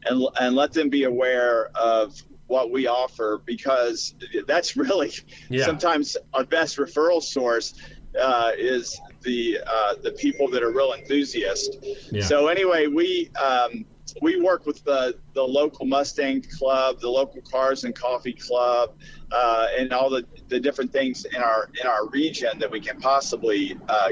and, 0.06 0.26
and 0.40 0.56
let 0.56 0.72
them 0.72 0.88
be 0.88 1.04
aware 1.04 1.70
of 1.74 2.20
what 2.46 2.70
we 2.70 2.86
offer 2.86 3.40
because 3.44 4.14
that's 4.46 4.76
really 4.76 5.12
yeah. 5.48 5.64
sometimes 5.64 6.16
our 6.32 6.44
best 6.44 6.76
referral 6.76 7.22
source 7.22 7.74
uh, 8.20 8.52
is 8.56 9.00
the 9.22 9.58
uh, 9.66 9.94
the 10.02 10.12
people 10.12 10.48
that 10.48 10.62
are 10.62 10.70
real 10.70 10.92
enthusiasts. 10.92 11.76
Yeah. 12.12 12.22
So 12.22 12.48
anyway, 12.48 12.86
we 12.86 13.30
um, 13.30 13.84
we 14.22 14.40
work 14.40 14.66
with 14.66 14.84
the 14.84 15.18
the 15.34 15.42
local 15.42 15.86
Mustang 15.86 16.42
Club, 16.42 17.00
the 17.00 17.08
local 17.08 17.42
Cars 17.42 17.84
and 17.84 17.94
Coffee 17.94 18.32
Club, 18.32 18.94
uh, 19.32 19.66
and 19.76 19.92
all 19.92 20.10
the, 20.10 20.24
the 20.48 20.60
different 20.60 20.92
things 20.92 21.24
in 21.24 21.42
our 21.42 21.68
in 21.80 21.86
our 21.86 22.08
region 22.08 22.58
that 22.58 22.70
we 22.70 22.80
can 22.80 23.00
possibly 23.00 23.76
uh, 23.88 24.10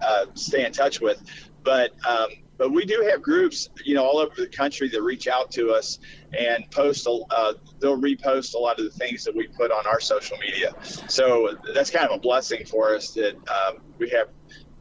uh, 0.00 0.26
stay 0.34 0.64
in 0.64 0.72
touch 0.72 1.00
with. 1.00 1.22
But 1.62 1.92
um, 2.08 2.28
but 2.58 2.70
we 2.70 2.84
do 2.84 3.04
have 3.10 3.22
groups, 3.22 3.68
you 3.84 3.94
know, 3.94 4.04
all 4.04 4.18
over 4.18 4.34
the 4.36 4.46
country 4.46 4.88
that 4.88 5.02
reach 5.02 5.26
out 5.26 5.50
to 5.52 5.70
us 5.70 5.98
and 6.38 6.70
post. 6.70 7.08
Uh, 7.08 7.54
they'll 7.80 8.00
repost 8.00 8.54
a 8.54 8.58
lot 8.58 8.78
of 8.78 8.84
the 8.84 8.90
things 8.90 9.24
that 9.24 9.34
we 9.34 9.48
put 9.48 9.72
on 9.72 9.86
our 9.86 10.00
social 10.00 10.36
media. 10.38 10.72
So 11.08 11.56
that's 11.74 11.90
kind 11.90 12.06
of 12.08 12.16
a 12.16 12.20
blessing 12.20 12.64
for 12.64 12.94
us 12.94 13.10
that 13.14 13.34
um, 13.34 13.78
we 13.98 14.10
have 14.10 14.28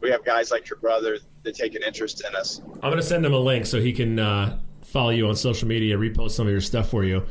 we 0.01 0.10
have 0.10 0.24
guys 0.25 0.51
like 0.51 0.70
your 0.70 0.79
brother 0.79 1.20
that 1.43 1.55
take 1.55 1.75
an 1.75 1.84
interest 1.84 2.24
in 2.27 2.36
us. 2.36 2.62
I'm 2.75 2.81
going 2.81 2.98
to 2.98 3.03
send 3.03 3.25
him 3.25 3.34
a 3.34 3.39
link 3.39 3.65
so 3.65 3.79
he 3.79 3.93
can 3.93 4.20
uh, 4.20 4.60
follow 4.81 5.10
you 5.10 5.27
on 5.27 5.36
social 5.36 5.67
media, 5.67 5.98
repost 5.98 6.31
some 6.31 6.48
of 6.48 6.51
your 6.51 6.62
stuff 6.62 6.89
for 6.89 7.03
you. 7.03 7.25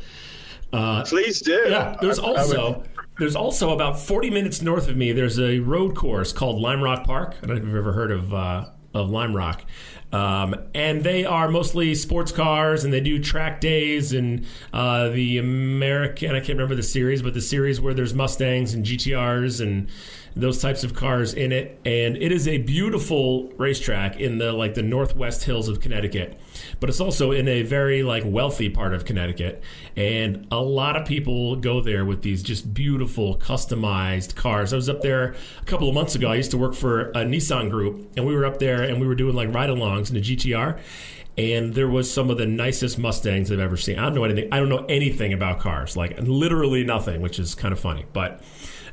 Uh, 0.73 1.03
Please 1.03 1.41
do. 1.41 1.65
Yeah, 1.67 1.97
there's 2.01 2.19
also 2.19 2.83
there's 3.19 3.35
also 3.35 3.71
about 3.71 3.99
40 3.99 4.29
minutes 4.29 4.61
north 4.61 4.87
of 4.87 4.95
me. 4.95 5.11
There's 5.11 5.37
a 5.37 5.59
road 5.59 5.95
course 5.95 6.31
called 6.31 6.61
Lime 6.61 6.81
Rock 6.81 7.05
Park. 7.05 7.35
I 7.43 7.45
don't 7.45 7.57
know 7.57 7.61
if 7.61 7.67
you've 7.67 7.75
ever 7.75 7.91
heard 7.91 8.11
of 8.11 8.33
uh, 8.33 8.69
of 8.93 9.09
Lime 9.09 9.35
Rock. 9.35 9.63
Um, 10.11 10.55
and 10.73 11.03
they 11.03 11.25
are 11.25 11.49
mostly 11.49 11.95
sports 11.95 12.31
cars, 12.31 12.83
and 12.83 12.93
they 12.93 12.99
do 12.99 13.19
track 13.19 13.61
days 13.61 14.13
and 14.13 14.45
uh, 14.73 15.09
the 15.09 15.37
American. 15.37 16.31
I 16.31 16.39
can't 16.39 16.49
remember 16.49 16.75
the 16.75 16.83
series, 16.83 17.21
but 17.21 17.33
the 17.33 17.41
series 17.41 17.79
where 17.79 17.93
there's 17.93 18.13
Mustangs 18.13 18.73
and 18.73 18.85
GTRs 18.85 19.61
and 19.61 19.89
those 20.35 20.61
types 20.61 20.83
of 20.83 20.93
cars 20.93 21.33
in 21.33 21.51
it. 21.51 21.79
And 21.85 22.17
it 22.17 22.31
is 22.31 22.47
a 22.47 22.57
beautiful 22.59 23.49
racetrack 23.57 24.19
in 24.19 24.37
the 24.37 24.51
like 24.53 24.73
the 24.73 24.83
northwest 24.83 25.43
hills 25.43 25.67
of 25.67 25.79
Connecticut 25.79 26.37
but 26.79 26.89
it's 26.89 26.99
also 26.99 27.31
in 27.31 27.47
a 27.47 27.63
very 27.63 28.03
like 28.03 28.23
wealthy 28.25 28.69
part 28.69 28.93
of 28.93 29.05
Connecticut, 29.05 29.61
and 29.95 30.47
a 30.51 30.61
lot 30.61 30.95
of 30.95 31.07
people 31.07 31.55
go 31.55 31.81
there 31.81 32.05
with 32.05 32.21
these 32.21 32.43
just 32.43 32.73
beautiful 32.73 33.37
customized 33.37 34.35
cars. 34.35 34.73
I 34.73 34.75
was 34.75 34.89
up 34.89 35.01
there 35.01 35.35
a 35.61 35.65
couple 35.65 35.87
of 35.87 35.95
months 35.95 36.15
ago. 36.15 36.29
I 36.29 36.35
used 36.35 36.51
to 36.51 36.57
work 36.57 36.73
for 36.73 37.09
a 37.09 37.23
Nissan 37.23 37.69
group, 37.69 38.11
and 38.15 38.25
we 38.25 38.35
were 38.35 38.45
up 38.45 38.59
there 38.59 38.81
and 38.83 38.99
we 38.99 39.07
were 39.07 39.15
doing 39.15 39.35
like 39.35 39.49
in 40.09 40.17
a 40.17 40.21
GTR 40.21 40.79
and 41.37 41.73
there 41.73 41.87
was 41.87 42.11
some 42.11 42.29
of 42.29 42.37
the 42.37 42.45
nicest 42.45 42.99
Mustangs 42.99 43.51
I've 43.51 43.59
ever 43.59 43.77
seen. 43.77 43.97
I 43.97 44.03
don't 44.03 44.15
know 44.15 44.23
anything. 44.23 44.49
I 44.51 44.59
don't 44.59 44.69
know 44.69 44.85
anything 44.89 45.33
about 45.33 45.59
cars, 45.59 45.95
like 45.95 46.19
literally 46.19 46.83
nothing, 46.83 47.21
which 47.21 47.39
is 47.39 47.55
kind 47.55 47.71
of 47.71 47.79
funny. 47.79 48.05
But 48.11 48.41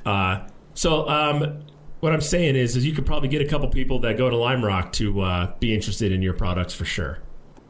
uh, 0.06 0.46
so 0.74 1.08
um, 1.08 1.64
what 2.00 2.12
I'm 2.12 2.20
saying 2.20 2.56
is, 2.56 2.76
is 2.76 2.86
you 2.86 2.92
could 2.92 3.06
probably 3.06 3.28
get 3.28 3.42
a 3.42 3.48
couple 3.48 3.68
people 3.68 3.98
that 4.00 4.16
go 4.16 4.30
to 4.30 4.36
Lime 4.36 4.64
Rock 4.64 4.92
to 4.94 5.20
uh, 5.20 5.52
be 5.58 5.74
interested 5.74 6.12
in 6.12 6.22
your 6.22 6.34
products 6.34 6.74
for 6.74 6.84
sure. 6.84 7.18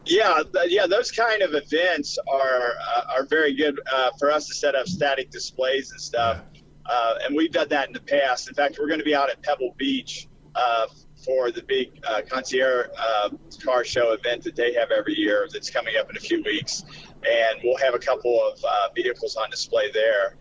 Yeah, 0.05 0.43
yeah, 0.67 0.87
those 0.87 1.11
kind 1.11 1.43
of 1.43 1.55
events 1.55 2.19
are 2.31 2.73
uh, 2.97 3.17
are 3.17 3.25
very 3.25 3.55
good 3.55 3.79
uh, 3.93 4.11
for 4.19 4.31
us 4.31 4.47
to 4.49 4.55
set 4.55 4.75
up 4.75 4.87
static 4.87 5.31
displays 5.31 5.91
and 5.91 6.01
stuff. 6.01 6.43
Yeah. 6.55 6.61
Uh, 6.87 7.19
and 7.25 7.37
we've 7.37 7.53
done 7.53 7.69
that 7.69 7.89
in 7.89 7.93
the 7.93 8.01
past. 8.01 8.49
In 8.49 8.55
fact, 8.55 8.79
we're 8.81 8.87
going 8.87 9.01
to 9.01 9.05
be 9.05 9.15
out 9.15 9.29
at 9.29 9.43
Pebble 9.43 9.75
Beach 9.77 10.27
uh, 10.55 10.87
for 11.29 11.51
the 11.51 11.63
big 11.63 11.91
uh, 12.09 12.23
Concours 12.27 12.87
uh, 12.99 13.29
car 13.63 13.85
show 13.85 14.13
event 14.13 14.43
that 14.45 14.57
they 14.57 14.73
have 14.73 14.91
every 14.91 15.15
year 15.15 15.47
that's 15.53 15.69
coming 15.69 15.95
up 16.01 16.09
in 16.09 16.17
a 16.17 16.21
few 16.21 16.43
weeks. 16.43 16.85
And 17.05 17.61
we'll 17.63 17.77
have 17.77 17.95
a 17.95 17.99
couple 17.99 18.41
of 18.43 18.59
vehicles 18.95 19.37
on 19.37 19.51
display 19.51 19.91
there. 19.93 20.37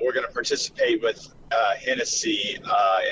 we're 0.00 0.12
going 0.12 0.26
to 0.26 0.32
participate 0.32 1.02
with 1.02 1.34
Hennessy 1.84 2.56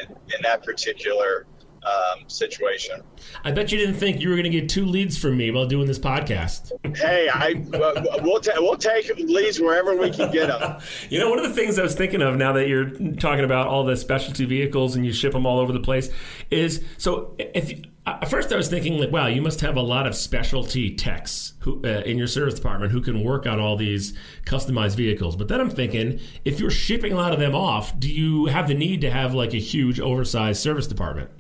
in, 0.01 0.17
in 0.35 0.43
that 0.43 0.63
particular 0.65 1.47
um, 1.83 2.29
situation. 2.29 3.03
I 3.45 3.53
bet 3.53 3.73
you 3.73 3.79
didn't 3.79 3.97
think 3.97 4.21
you 4.21 4.29
were 4.29 4.35
going 4.35 4.51
to 4.51 4.61
get 4.61 4.69
two 4.69 4.85
leads 4.85 5.17
from 5.19 5.37
me 5.37 5.51
while 5.51 5.67
doing 5.67 5.87
this 5.87 5.99
podcast. 5.99 6.73
Hey, 6.97 7.29
I 7.29 7.63
uh, 7.77 8.21
we'll 8.23 8.41
ta- 8.41 8.59
we'll 8.59 8.77
take 8.77 9.09
leads 9.19 9.61
wherever 9.61 9.97
we 9.97 10.11
can 10.11 10.31
get 10.31 10.49
them. 10.49 10.81
you 11.11 11.19
know, 11.19 11.31
one 11.31 11.39
of 11.39 11.49
the 11.49 11.55
things 11.55 11.79
I 11.79 11.83
was 11.83 11.95
thinking 11.95 12.23
of 12.23 12.37
now 12.37 12.53
that 12.53 12.69
you're 12.69 12.91
talking 13.15 13.45
about 13.45 13.67
all 13.67 13.85
the 13.85 13.97
specialty 13.97 14.45
vehicles 14.45 14.97
and 14.97 15.05
you 15.05 15.13
ship 15.13 15.33
them 15.33 15.47
all 15.47 15.59
over 15.59 15.73
the 15.73 15.81
place 15.81 16.11
is 16.51 16.85
so 16.99 17.35
if. 17.39 17.73
at 18.07 18.29
first, 18.29 18.53
I 18.53 18.57
was 18.57 18.69
thinking 18.69 18.99
like, 18.99 19.13
wow, 19.13 19.27
you 19.27 19.43
must 19.43 19.61
have 19.61 19.77
a 19.77 19.83
lot 19.83 20.07
of 20.07 20.15
specialty 20.15 20.95
techs 20.95 21.55
who, 21.61 21.81
uh, 21.85 22.03
in 22.05 22.19
your 22.19 22.27
service 22.27 22.55
department 22.55 22.93
who 22.93 23.01
can 23.01 23.23
work 23.23 23.47
on 23.47 23.61
all 23.61 23.77
these 23.77 24.15
customized 24.45 24.97
vehicles. 24.97 25.37
But 25.37 25.49
then 25.49 25.61
I'm 25.61 25.71
thinking, 25.71 26.21
if 26.45 26.59
you're 26.61 26.71
shipping 26.71 27.13
a 27.13 27.17
lot 27.17 27.33
of 27.33 27.39
them 27.39 27.55
off, 27.55 27.99
do 27.99 28.11
you 28.13 28.47
have 28.47 28.69
the 28.69 28.75
need 28.75 29.03
to 29.03 29.11
have 29.11 29.35
like 29.35 29.55
a 29.55 29.59
huge, 29.59 30.01
oversized 30.01 30.61
service 30.61 30.87
department? 30.87 31.31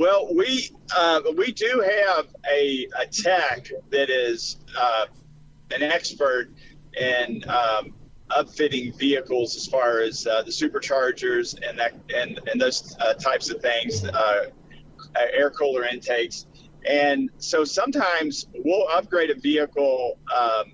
Well, 0.00 0.34
we 0.34 0.70
uh, 0.96 1.20
we 1.36 1.52
do 1.52 1.84
have 1.86 2.28
a, 2.50 2.88
a 2.98 3.06
tech 3.06 3.68
that 3.90 4.08
is 4.08 4.56
uh, 4.74 5.04
an 5.70 5.82
expert 5.82 6.48
in 6.98 7.44
um, 7.46 7.92
upfitting 8.30 8.98
vehicles 8.98 9.56
as 9.56 9.66
far 9.66 10.00
as 10.00 10.26
uh, 10.26 10.40
the 10.40 10.52
superchargers 10.52 11.54
and 11.68 11.78
that 11.78 11.92
and 12.16 12.40
and 12.50 12.58
those 12.58 12.96
uh, 12.98 13.12
types 13.12 13.50
of 13.50 13.60
things, 13.60 14.02
uh, 14.06 14.46
air 15.34 15.50
cooler 15.50 15.84
intakes, 15.84 16.46
and 16.88 17.28
so 17.36 17.62
sometimes 17.62 18.46
we'll 18.54 18.88
upgrade 18.88 19.28
a 19.28 19.38
vehicle 19.38 20.18
um, 20.34 20.72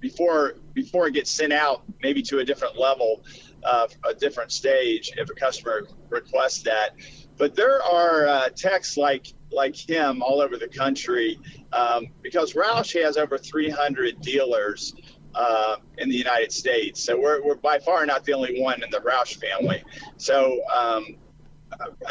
before 0.00 0.54
before 0.72 1.08
it 1.08 1.12
gets 1.12 1.30
sent 1.30 1.52
out, 1.52 1.82
maybe 2.02 2.22
to 2.22 2.38
a 2.38 2.44
different 2.46 2.78
level, 2.78 3.22
uh, 3.64 3.86
a 4.08 4.14
different 4.14 4.50
stage 4.50 5.12
if 5.18 5.28
a 5.28 5.34
customer 5.34 5.86
requests 6.08 6.62
that 6.62 6.96
but 7.40 7.56
there 7.56 7.82
are 7.82 8.28
uh, 8.28 8.48
techs 8.50 8.98
like 8.98 9.32
like 9.50 9.74
him 9.74 10.22
all 10.22 10.40
over 10.42 10.58
the 10.58 10.68
country 10.68 11.40
um, 11.72 12.06
because 12.22 12.52
Roush 12.52 13.02
has 13.02 13.16
over 13.16 13.38
300 13.38 14.20
dealers 14.20 14.94
uh, 15.34 15.76
in 15.98 16.08
the 16.08 16.14
United 16.14 16.52
States. 16.52 17.02
So 17.02 17.18
we're, 17.18 17.42
we're 17.42 17.56
by 17.56 17.78
far 17.80 18.04
not 18.06 18.24
the 18.24 18.34
only 18.34 18.60
one 18.60 18.82
in 18.84 18.90
the 18.90 19.00
Roush 19.00 19.40
family. 19.40 19.82
So 20.18 20.60
um, 20.72 21.16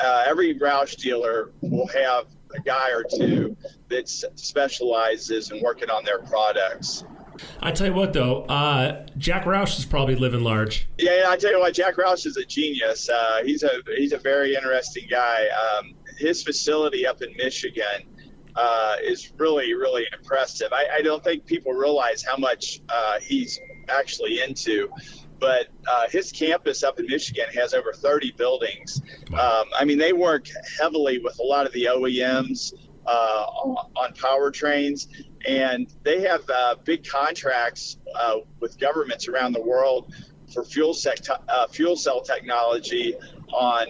uh, 0.04 0.24
every 0.28 0.56
Roush 0.56 0.98
dealer 0.98 1.52
will 1.62 1.88
have 1.88 2.26
a 2.54 2.60
guy 2.60 2.92
or 2.92 3.04
two 3.04 3.56
that 3.90 4.10
specializes 4.10 5.52
in 5.52 5.62
working 5.62 5.90
on 5.92 6.04
their 6.04 6.20
products. 6.20 7.06
I 7.62 7.72
tell 7.72 7.88
you 7.88 7.94
what, 7.94 8.14
though, 8.14 8.44
uh, 8.44 9.06
Jack 9.18 9.46
Roush 9.46 9.78
is 9.78 9.86
probably 9.86 10.16
living 10.16 10.42
large. 10.42 10.88
Yeah, 10.98 11.26
I 11.28 11.38
tell 11.38 11.52
you 11.52 11.60
what, 11.60 11.74
Jack 11.74 11.96
Roush 11.98 12.26
is 12.26 12.38
a 12.38 12.46
genius. 12.46 13.10
Uh, 13.10 13.42
he's 13.44 13.64
a 13.64 13.82
he's 13.98 14.14
a 14.14 14.18
very 14.18 14.56
interesting 14.56 15.08
guy. 15.10 15.48
Um, 15.48 15.94
his 16.18 16.44
facility 16.44 17.06
up 17.08 17.22
in 17.22 17.36
Michigan 17.38 18.08
uh, 18.56 18.96
is 19.02 19.32
really, 19.38 19.74
really 19.74 20.06
impressive. 20.18 20.72
I, 20.74 20.98
I, 20.98 21.02
don't 21.02 21.24
think 21.24 21.46
people 21.46 21.72
realize 21.72 22.24
how 22.24 22.36
much 22.36 22.82
uh, 22.90 23.20
he's 23.22 23.60
actually 23.88 24.42
into. 24.42 24.90
But 25.40 25.68
uh, 25.88 26.10
his 26.10 26.34
campus 26.34 26.84
up 26.84 27.00
in 27.00 27.06
Michigan 27.06 27.46
has 27.56 27.74
over 27.74 27.94
30 27.94 28.34
buildings. 28.34 29.02
Um, 29.30 29.66
I 29.78 29.86
mean, 29.86 29.98
they 29.98 30.12
work 30.12 30.48
heavily 30.78 31.20
with 31.20 31.40
a 31.40 31.44
lot 31.44 31.66
of 31.66 31.72
the 31.72 31.86
OEMs 31.86 32.74
uh, 33.06 33.46
on 33.96 34.14
powertrains, 34.14 35.08
and 35.48 35.88
they 36.04 36.22
have 36.22 36.42
uh, 36.50 36.76
big 36.84 37.08
contracts 37.08 37.98
uh, 38.16 38.38
with 38.60 38.80
governments 38.80 39.28
around 39.28 39.54
the 39.54 39.62
world 39.62 40.14
for 40.54 40.64
fuel, 40.64 40.94
sec- 40.94 41.26
fuel 41.72 41.96
cell 41.96 42.22
technology 42.22 43.16
on 43.54 43.88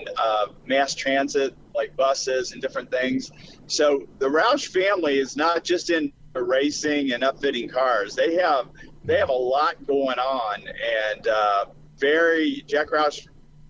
mass 0.65 0.93
transit 0.95 1.55
like 1.73 1.95
buses 1.95 2.51
and 2.51 2.61
different 2.61 2.91
things. 2.91 3.31
So 3.67 4.07
the 4.19 4.27
Roush 4.27 4.67
family 4.67 5.17
is 5.17 5.37
not 5.37 5.63
just 5.63 5.89
in 5.89 6.11
racing 6.35 7.11
and 7.13 7.23
upfitting 7.23 7.71
cars. 7.71 8.15
They 8.15 8.35
have 8.35 8.67
they 9.03 9.17
have 9.17 9.29
a 9.29 9.33
lot 9.33 9.75
going 9.87 10.19
on, 10.19 10.63
and 10.67 11.27
uh, 11.27 11.65
very 11.97 12.63
Jack 12.67 12.89
Roush 12.89 13.27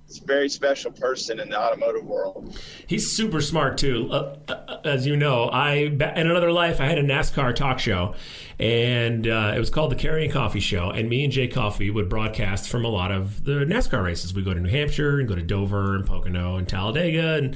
is 0.07 0.21
a 0.21 0.25
very 0.25 0.49
special 0.49 0.91
person 0.91 1.39
in 1.39 1.49
the 1.49 1.59
automotive 1.59 2.05
world. 2.05 2.59
He's 2.87 3.11
super 3.11 3.41
smart 3.41 3.77
too. 3.77 4.09
Uh, 4.11 4.37
uh, 4.47 4.68
as 4.83 5.05
you 5.05 5.15
know, 5.15 5.45
I 5.45 5.73
in 5.73 6.01
another 6.01 6.51
life 6.51 6.79
I 6.81 6.85
had 6.85 6.97
a 6.97 7.03
NASCAR 7.03 7.55
talk 7.55 7.79
show, 7.79 8.15
and 8.59 9.27
uh, 9.27 9.53
it 9.55 9.59
was 9.59 9.69
called 9.69 9.91
the 9.91 9.95
Carrying 9.95 10.31
Coffee 10.31 10.59
Show. 10.59 10.89
And 10.89 11.09
me 11.09 11.23
and 11.23 11.31
Jay 11.31 11.47
Coffee 11.47 11.89
would 11.89 12.09
broadcast 12.09 12.69
from 12.69 12.85
a 12.85 12.89
lot 12.89 13.11
of 13.11 13.43
the 13.43 13.65
NASCAR 13.65 14.03
races. 14.03 14.33
We 14.33 14.43
go 14.43 14.53
to 14.53 14.59
New 14.59 14.69
Hampshire 14.69 15.19
and 15.19 15.27
go 15.27 15.35
to 15.35 15.41
Dover 15.41 15.95
and 15.95 16.05
Pocono 16.05 16.57
and 16.57 16.67
Talladega 16.67 17.35
and 17.35 17.55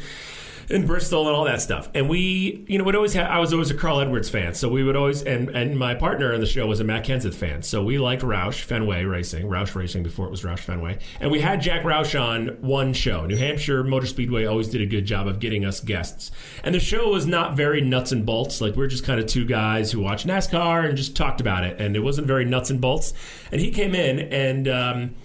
in 0.70 0.86
Bristol 0.86 1.28
and 1.28 1.36
all 1.36 1.46
that 1.46 1.62
stuff. 1.62 1.90
And 1.94 2.10
we, 2.10 2.66
you 2.68 2.78
know, 2.78 2.84
would 2.84 2.96
always 2.96 3.14
have, 3.14 3.30
I 3.30 3.40
was 3.40 3.54
always 3.54 3.72
a 3.72 3.76
Carl 3.76 4.00
Edwards 4.00 4.30
fan. 4.30 4.54
So 4.54 4.70
we 4.70 4.84
would 4.84 4.96
always, 4.96 5.24
and, 5.24 5.50
and 5.50 5.78
my 5.78 5.94
partner 5.94 6.34
in 6.34 6.42
the 6.42 6.48
show 6.48 6.66
was 6.68 6.80
a 6.80 6.84
Matt 6.84 7.06
Kenseth 7.06 7.36
fan. 7.36 7.64
So 7.64 7.84
we 7.84 7.98
liked 7.98 8.22
Roush 8.22 8.62
Fenway 8.62 9.04
Racing, 9.04 9.48
Roush 9.48 9.76
Racing 9.76 10.04
before 10.04 10.26
it 10.26 10.32
was 10.32 10.44
Roush 10.44 10.60
Fenway. 10.60 11.00
And 11.20 11.32
we 11.32 11.42
had 11.42 11.62
Jack 11.62 11.84
Roush 11.84 12.20
on 12.20 12.48
one 12.62 12.94
show. 12.94 13.26
New 13.26 13.38
Hampshire 13.38 13.84
Motor 13.84 14.08
Speedway 14.08 14.46
always 14.46 14.70
did 14.70 14.82
a 14.82 14.86
good 14.86 15.06
job 15.06 15.28
of 15.28 15.40
getting 15.40 15.66
us 15.66 15.80
guests. 15.80 16.32
And 16.64 16.74
the 16.74 16.80
show 16.80 17.10
was 17.10 17.26
not 17.26 17.56
very 17.56 17.82
nuts 17.82 18.12
and 18.12 18.26
bolts. 18.26 18.62
Like 18.62 18.76
we're 18.76 18.88
just 18.88 19.04
kind 19.04 19.20
of 19.20 19.26
two 19.26 19.46
guys 19.46 19.92
who 19.92 20.00
watch 20.00 20.26
NASCAR 20.26 20.88
and 20.88 20.98
just 20.98 21.16
talked 21.16 21.42
about 21.42 21.64
it. 21.64 21.80
And 21.80 21.96
it 21.96 22.02
wasn't 22.02 22.28
very 22.28 22.46
nuts 22.46 22.70
and 22.70 22.80
bolts. 22.80 23.14
And 23.52 23.62
he 23.62 23.72
came 23.72 23.96
in 23.96 24.20
and, 24.20 24.68
um, 24.68 25.16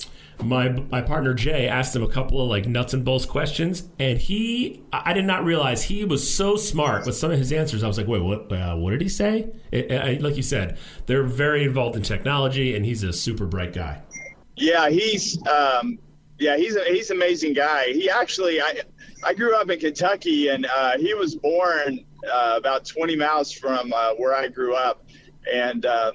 my 0.42 0.68
my 0.68 1.00
partner 1.00 1.34
Jay 1.34 1.68
asked 1.68 1.94
him 1.94 2.02
a 2.02 2.08
couple 2.08 2.40
of 2.40 2.48
like 2.48 2.66
nuts 2.66 2.94
and 2.94 3.04
bolts 3.04 3.24
questions, 3.24 3.88
and 3.98 4.18
he 4.18 4.82
I 4.92 5.12
did 5.12 5.24
not 5.24 5.44
realize 5.44 5.82
he 5.82 6.04
was 6.04 6.34
so 6.34 6.56
smart 6.56 7.06
with 7.06 7.16
some 7.16 7.30
of 7.30 7.38
his 7.38 7.52
answers. 7.52 7.82
I 7.82 7.88
was 7.88 7.98
like, 7.98 8.06
wait, 8.06 8.22
what? 8.22 8.52
Uh, 8.52 8.76
what 8.76 8.90
did 8.90 9.00
he 9.00 9.08
say? 9.08 9.50
It, 9.72 9.90
it, 9.90 10.22
like 10.22 10.36
you 10.36 10.42
said, 10.42 10.78
they're 11.06 11.24
very 11.24 11.64
involved 11.64 11.96
in 11.96 12.02
technology, 12.02 12.76
and 12.76 12.84
he's 12.84 13.02
a 13.02 13.12
super 13.12 13.46
bright 13.46 13.72
guy. 13.72 14.02
Yeah, 14.56 14.88
he's 14.90 15.38
um, 15.46 15.98
yeah 16.38 16.56
he's 16.56 16.76
a, 16.76 16.84
he's 16.84 17.10
an 17.10 17.16
amazing 17.16 17.54
guy. 17.54 17.92
He 17.92 18.08
actually 18.08 18.60
I 18.60 18.82
I 19.24 19.34
grew 19.34 19.56
up 19.56 19.70
in 19.70 19.78
Kentucky, 19.80 20.48
and 20.48 20.66
uh, 20.66 20.98
he 20.98 21.14
was 21.14 21.34
born 21.34 22.04
uh, 22.32 22.54
about 22.56 22.84
20 22.84 23.16
miles 23.16 23.52
from 23.52 23.92
uh, 23.92 24.14
where 24.14 24.34
I 24.34 24.48
grew 24.48 24.74
up, 24.74 25.04
and 25.52 25.84
um, 25.86 26.12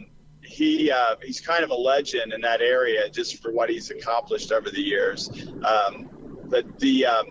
he 0.53 0.91
uh, 0.91 1.15
he's 1.21 1.41
kind 1.41 1.63
of 1.63 1.71
a 1.71 1.75
legend 1.75 2.33
in 2.33 2.41
that 2.41 2.61
area 2.61 3.09
just 3.09 3.41
for 3.41 3.51
what 3.51 3.69
he's 3.69 3.89
accomplished 3.89 4.51
over 4.51 4.69
the 4.69 4.81
years. 4.81 5.29
Um, 5.65 6.09
but 6.45 6.79
the 6.79 7.05
um, 7.05 7.25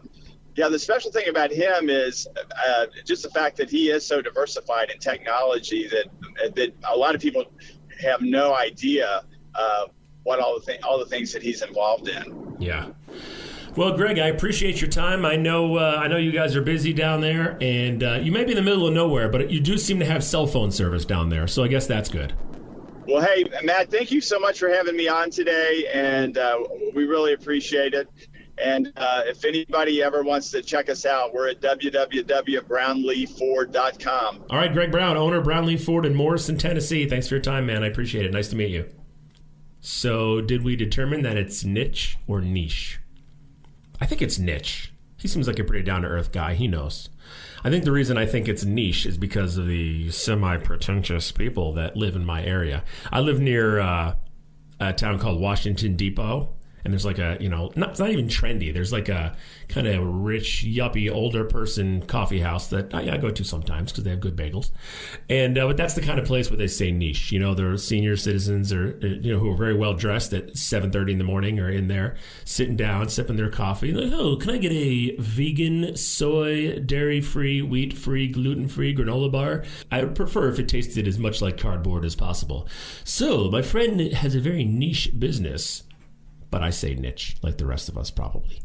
yeah, 0.57 0.69
the 0.69 0.79
special 0.79 1.11
thing 1.11 1.29
about 1.29 1.51
him 1.51 1.89
is 1.89 2.27
uh, 2.37 2.87
just 3.05 3.23
the 3.23 3.31
fact 3.31 3.57
that 3.57 3.71
he 3.71 3.91
is 3.91 4.07
so 4.07 4.21
diversified 4.21 4.91
in 4.91 4.99
technology 4.99 5.89
that 5.89 6.55
that 6.57 6.75
a 6.91 6.97
lot 6.97 7.15
of 7.15 7.21
people 7.21 7.45
have 8.01 8.21
no 8.21 8.55
idea 8.55 9.23
uh, 9.55 9.87
what 10.25 10.41
all 10.41 10.59
the 10.59 10.67
th- 10.67 10.83
all 10.83 10.99
the 10.99 11.07
things 11.07 11.33
that 11.33 11.43
he's 11.43 11.63
involved 11.63 12.09
in. 12.09 12.57
Yeah. 12.59 12.91
Well, 13.75 13.97
Greg, 13.97 14.19
I 14.19 14.27
appreciate 14.27 14.83
your 14.83 14.91
time. 14.91 15.25
I 15.25 15.37
know 15.37 15.77
uh, 15.77 15.99
I 15.99 16.09
know 16.09 16.19
you 16.19 16.33
guys 16.33 16.55
are 16.57 16.63
busy 16.63 16.93
down 16.93 17.23
there, 17.23 17.57
and 17.61 18.03
uh, 18.03 18.15
you 18.15 18.31
may 18.31 18.45
be 18.45 18.51
in 18.51 18.57
the 18.57 18.63
middle 18.63 18.87
of 18.87 18.93
nowhere, 18.93 19.31
but 19.31 19.51
you 19.51 19.61
do 19.61 19.79
seem 19.79 19.99
to 20.01 20.05
have 20.05 20.23
cell 20.23 20.47
phone 20.47 20.71
service 20.71 21.07
down 21.07 21.31
there, 21.31 21.47
so 21.49 21.65
I 21.65 21.69
guess 21.69 21.87
that's 21.87 22.11
good. 22.11 22.35
Well, 23.07 23.23
hey, 23.23 23.45
Matt, 23.65 23.91
thank 23.91 24.13
you 24.13 24.21
so 24.21 24.39
much 24.39 24.59
for 24.59 24.69
having 24.69 24.97
me 24.97 25.09
on 25.09 25.31
today, 25.31 25.89
and 25.93 26.39
uh, 26.39 26.63
we 26.95 27.05
really 27.05 27.33
appreciate 27.33 27.95
it. 27.95 28.09
And 28.59 28.93
uh, 28.97 29.23
if 29.27 29.45
anybody 29.45 30.01
ever 30.03 30.23
wants 30.23 30.51
to 30.51 30.63
check 30.63 30.89
us 30.89 31.05
out, 31.05 31.35
we're 31.35 31.49
at 31.49 31.61
www.brownleeford.com. 31.61 34.45
All 34.51 34.57
right, 34.57 34.73
Greg 34.73 34.93
Brown, 34.93 35.17
owner 35.17 35.41
Brown 35.41 35.67
Lee 35.67 35.77
Ford 35.77 36.07
in 36.07 36.15
Morrison, 36.15 36.57
Tennessee. 36.57 37.09
Thanks 37.09 37.27
for 37.27 37.35
your 37.35 37.43
time, 37.43 37.67
man. 37.67 37.83
I 37.83 37.89
appreciate 37.89 38.25
it. 38.25 38.33
Nice 38.33 38.47
to 38.49 38.57
meet 38.57 38.71
you. 38.71 38.89
So, 39.81 40.41
did 40.41 40.63
we 40.63 40.77
determine 40.77 41.23
that 41.23 41.37
it's 41.37 41.65
niche 41.65 42.19
or 42.29 42.41
niche? 42.41 43.01
I 44.01 44.07
think 44.07 44.23
it's 44.23 44.39
niche. 44.39 44.93
He 45.17 45.27
seems 45.27 45.49
like 45.49 45.59
a 45.59 45.65
pretty 45.65 45.85
down 45.85 46.03
to 46.03 46.09
earth 46.09 46.31
guy. 46.31 46.55
He 46.55 46.69
knows. 46.69 47.09
I 47.65 47.71
think 47.71 47.85
the 47.85 47.93
reason 47.93 48.19
I 48.19 48.27
think 48.27 48.49
it's 48.49 48.65
niche 48.65 49.07
is 49.07 49.17
because 49.17 49.57
of 49.57 49.67
the 49.67 50.11
semi 50.11 50.57
pretentious 50.57 51.31
people 51.31 51.73
that 51.75 51.97
live 51.97 52.17
in 52.17 52.25
my 52.25 52.45
area. 52.45 52.83
I 53.13 53.21
live 53.21 53.41
near 53.41 53.79
uh, 53.79 54.17
a 54.81 54.93
town 54.93 55.19
called 55.19 55.41
Washington 55.41 55.95
Depot, 55.95 56.51
and 56.85 56.93
there's 56.93 57.05
like 57.05 57.19
a 57.19 57.37
you 57.41 57.49
know 57.49 57.71
not, 57.77 57.91
it's 57.91 58.01
not 58.01 58.11
even 58.11 58.27
trendy. 58.27 58.73
There's 58.73 58.93
like 58.93 59.09
a 59.09 59.37
kind 59.69 59.87
of 59.87 60.03
rich 60.05 60.65
yuppie 60.67 61.13
older 61.13 61.45
person 61.45 62.03
coffee 62.03 62.41
house 62.41 62.69
that 62.69 62.93
I, 62.95 63.15
I 63.15 63.17
go 63.19 63.31
to 63.31 63.45
sometimes 63.45 63.93
because 63.93 64.05
they 64.05 64.11
have 64.11 64.21
good 64.21 64.37
bagels. 64.37 64.71
And 65.29 65.57
uh, 65.59 65.67
but 65.67 65.77
that's 65.77 65.95
the 65.95 66.01
kind 66.01 66.19
of 66.19 66.27
place 66.27 66.51
where 66.51 66.57
they 66.57 66.67
say 66.67 66.91
niche. 66.91 67.33
You 67.33 67.39
know 67.39 67.55
they're 67.55 67.77
senior 67.79 68.17
citizens 68.17 68.73
or 68.73 68.99
uh, 69.03 69.07
you 69.07 69.33
know 69.33 69.39
who 69.39 69.53
are 69.53 69.57
very 69.57 69.75
well 69.75 69.95
dressed 69.95 70.33
at 70.33 70.55
7.30 70.55 71.13
in 71.13 71.19
the 71.19 71.25
morning 71.25 71.61
or 71.61 71.71
in 71.71 71.89
there 71.89 72.17
sitting 72.45 72.77
down 72.77 73.09
sipping 73.09 73.37
their 73.37 73.51
coffee. 73.51 73.93
Like 73.93 74.13
oh 74.13 74.37
can 74.37 74.51
i 74.51 74.59
get 74.59 74.73
a 74.73 75.17
vegan 75.17 75.97
soy 75.97 76.79
dairy 76.79 77.21
free 77.21 77.63
wheat 77.63 77.93
free 77.93 78.29
gluten 78.29 78.69
free 78.69 78.95
granola 78.95 79.31
bar? 79.31 79.65
I 79.91 80.03
would 80.03 80.15
prefer 80.15 80.49
if 80.49 80.59
it 80.59 80.69
tasted 80.69 81.07
as 81.07 81.19
much 81.19 81.41
like 81.41 81.59
cardboard 81.59 82.05
as 82.05 82.17
possible. 82.17 82.69
So 83.05 83.51
my 83.51 83.63
friend 83.63 84.01
has 84.13 84.35
a 84.35 84.41
very 84.41 84.65
niche 84.65 85.11
business 85.19 85.85
but 86.53 86.63
I 86.63 86.71
say 86.71 86.95
niche 86.95 87.35
like 87.43 87.57
the 87.57 87.67
rest 87.67 87.89
of 87.89 87.99
us 87.99 88.13
probably. 88.13 88.61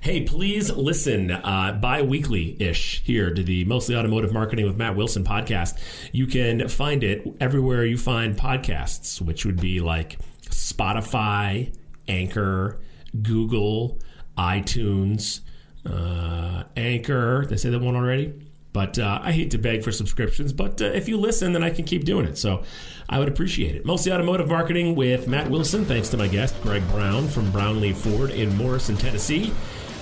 Hey, 0.00 0.22
please 0.22 0.72
listen 0.72 1.30
uh, 1.30 1.78
bi 1.80 2.02
weekly 2.02 2.56
ish 2.60 3.02
here 3.04 3.32
to 3.32 3.42
the 3.44 3.64
Mostly 3.66 3.94
Automotive 3.94 4.32
Marketing 4.32 4.66
with 4.66 4.76
Matt 4.76 4.96
Wilson 4.96 5.22
podcast. 5.22 5.78
You 6.12 6.26
can 6.26 6.66
find 6.68 7.04
it 7.04 7.24
everywhere 7.38 7.84
you 7.84 7.98
find 7.98 8.36
podcasts, 8.36 9.20
which 9.20 9.44
would 9.44 9.60
be 9.60 9.80
like 9.80 10.18
Spotify, 10.48 11.76
Anchor, 12.08 12.80
Google, 13.22 14.00
iTunes, 14.38 15.40
uh, 15.84 16.64
Anchor. 16.74 17.42
Did 17.42 17.52
I 17.52 17.56
say 17.56 17.68
that 17.68 17.80
one 17.80 17.96
already? 17.96 18.45
But 18.76 18.98
uh, 18.98 19.20
I 19.22 19.32
hate 19.32 19.52
to 19.52 19.58
beg 19.58 19.82
for 19.82 19.90
subscriptions, 19.90 20.52
but 20.52 20.82
uh, 20.82 20.84
if 20.84 21.08
you 21.08 21.16
listen, 21.16 21.54
then 21.54 21.64
I 21.64 21.70
can 21.70 21.86
keep 21.86 22.04
doing 22.04 22.26
it. 22.26 22.36
So 22.36 22.62
I 23.08 23.18
would 23.18 23.26
appreciate 23.26 23.74
it. 23.74 23.86
Mostly 23.86 24.12
Automotive 24.12 24.48
Marketing 24.50 24.94
with 24.94 25.26
Matt 25.28 25.48
Wilson. 25.48 25.86
Thanks 25.86 26.10
to 26.10 26.18
my 26.18 26.28
guest, 26.28 26.54
Greg 26.60 26.86
Brown 26.90 27.26
from 27.26 27.50
Brown 27.50 27.80
Lee 27.80 27.94
Ford 27.94 28.28
in 28.28 28.54
Morrison, 28.54 28.94
Tennessee. 28.94 29.50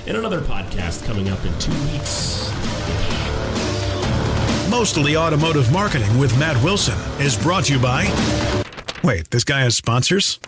And 0.09 0.17
another 0.17 0.41
podcast 0.41 1.07
coming 1.07 1.29
up 1.29 1.39
in 1.45 1.57
two 1.61 1.71
weeks. 1.93 2.51
Mostly 4.69 5.17
Automotive 5.17 5.73
Marketing 5.73 6.19
with 6.19 6.37
Matt 6.37 6.61
Wilson 6.65 6.99
is 7.21 7.41
brought 7.41 7.67
to 7.67 7.75
you 7.75 7.79
by. 7.79 8.07
Wait, 9.05 9.31
this 9.31 9.45
guy 9.45 9.61
has 9.61 9.77
sponsors? 9.77 10.41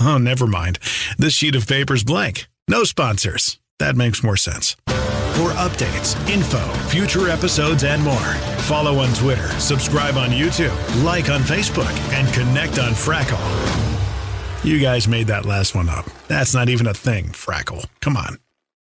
Oh, 0.00 0.16
never 0.16 0.46
mind. 0.46 0.78
This 1.18 1.34
sheet 1.34 1.56
of 1.56 1.66
paper's 1.66 2.04
blank. 2.04 2.46
No 2.68 2.84
sponsors. 2.84 3.58
That 3.80 3.96
makes 3.96 4.22
more 4.22 4.36
sense 4.36 4.76
for 5.38 5.50
updates, 5.50 6.18
info, 6.28 6.58
future 6.88 7.28
episodes, 7.28 7.84
and 7.84 8.02
more. 8.02 8.34
Follow 8.66 8.98
on 8.98 9.14
Twitter, 9.14 9.48
subscribe 9.60 10.16
on 10.16 10.30
YouTube, 10.30 10.74
like 11.04 11.30
on 11.30 11.42
Facebook, 11.42 11.94
and 12.12 12.26
connect 12.34 12.80
on 12.80 12.90
Frackle. 12.90 13.38
You 14.64 14.80
guys 14.80 15.06
made 15.06 15.28
that 15.28 15.46
last 15.46 15.76
one 15.76 15.88
up. 15.88 16.06
That's 16.26 16.54
not 16.54 16.68
even 16.68 16.88
a 16.88 16.94
thing, 16.94 17.26
Frackle. 17.26 17.86
Come 18.00 18.16
on. 18.16 18.38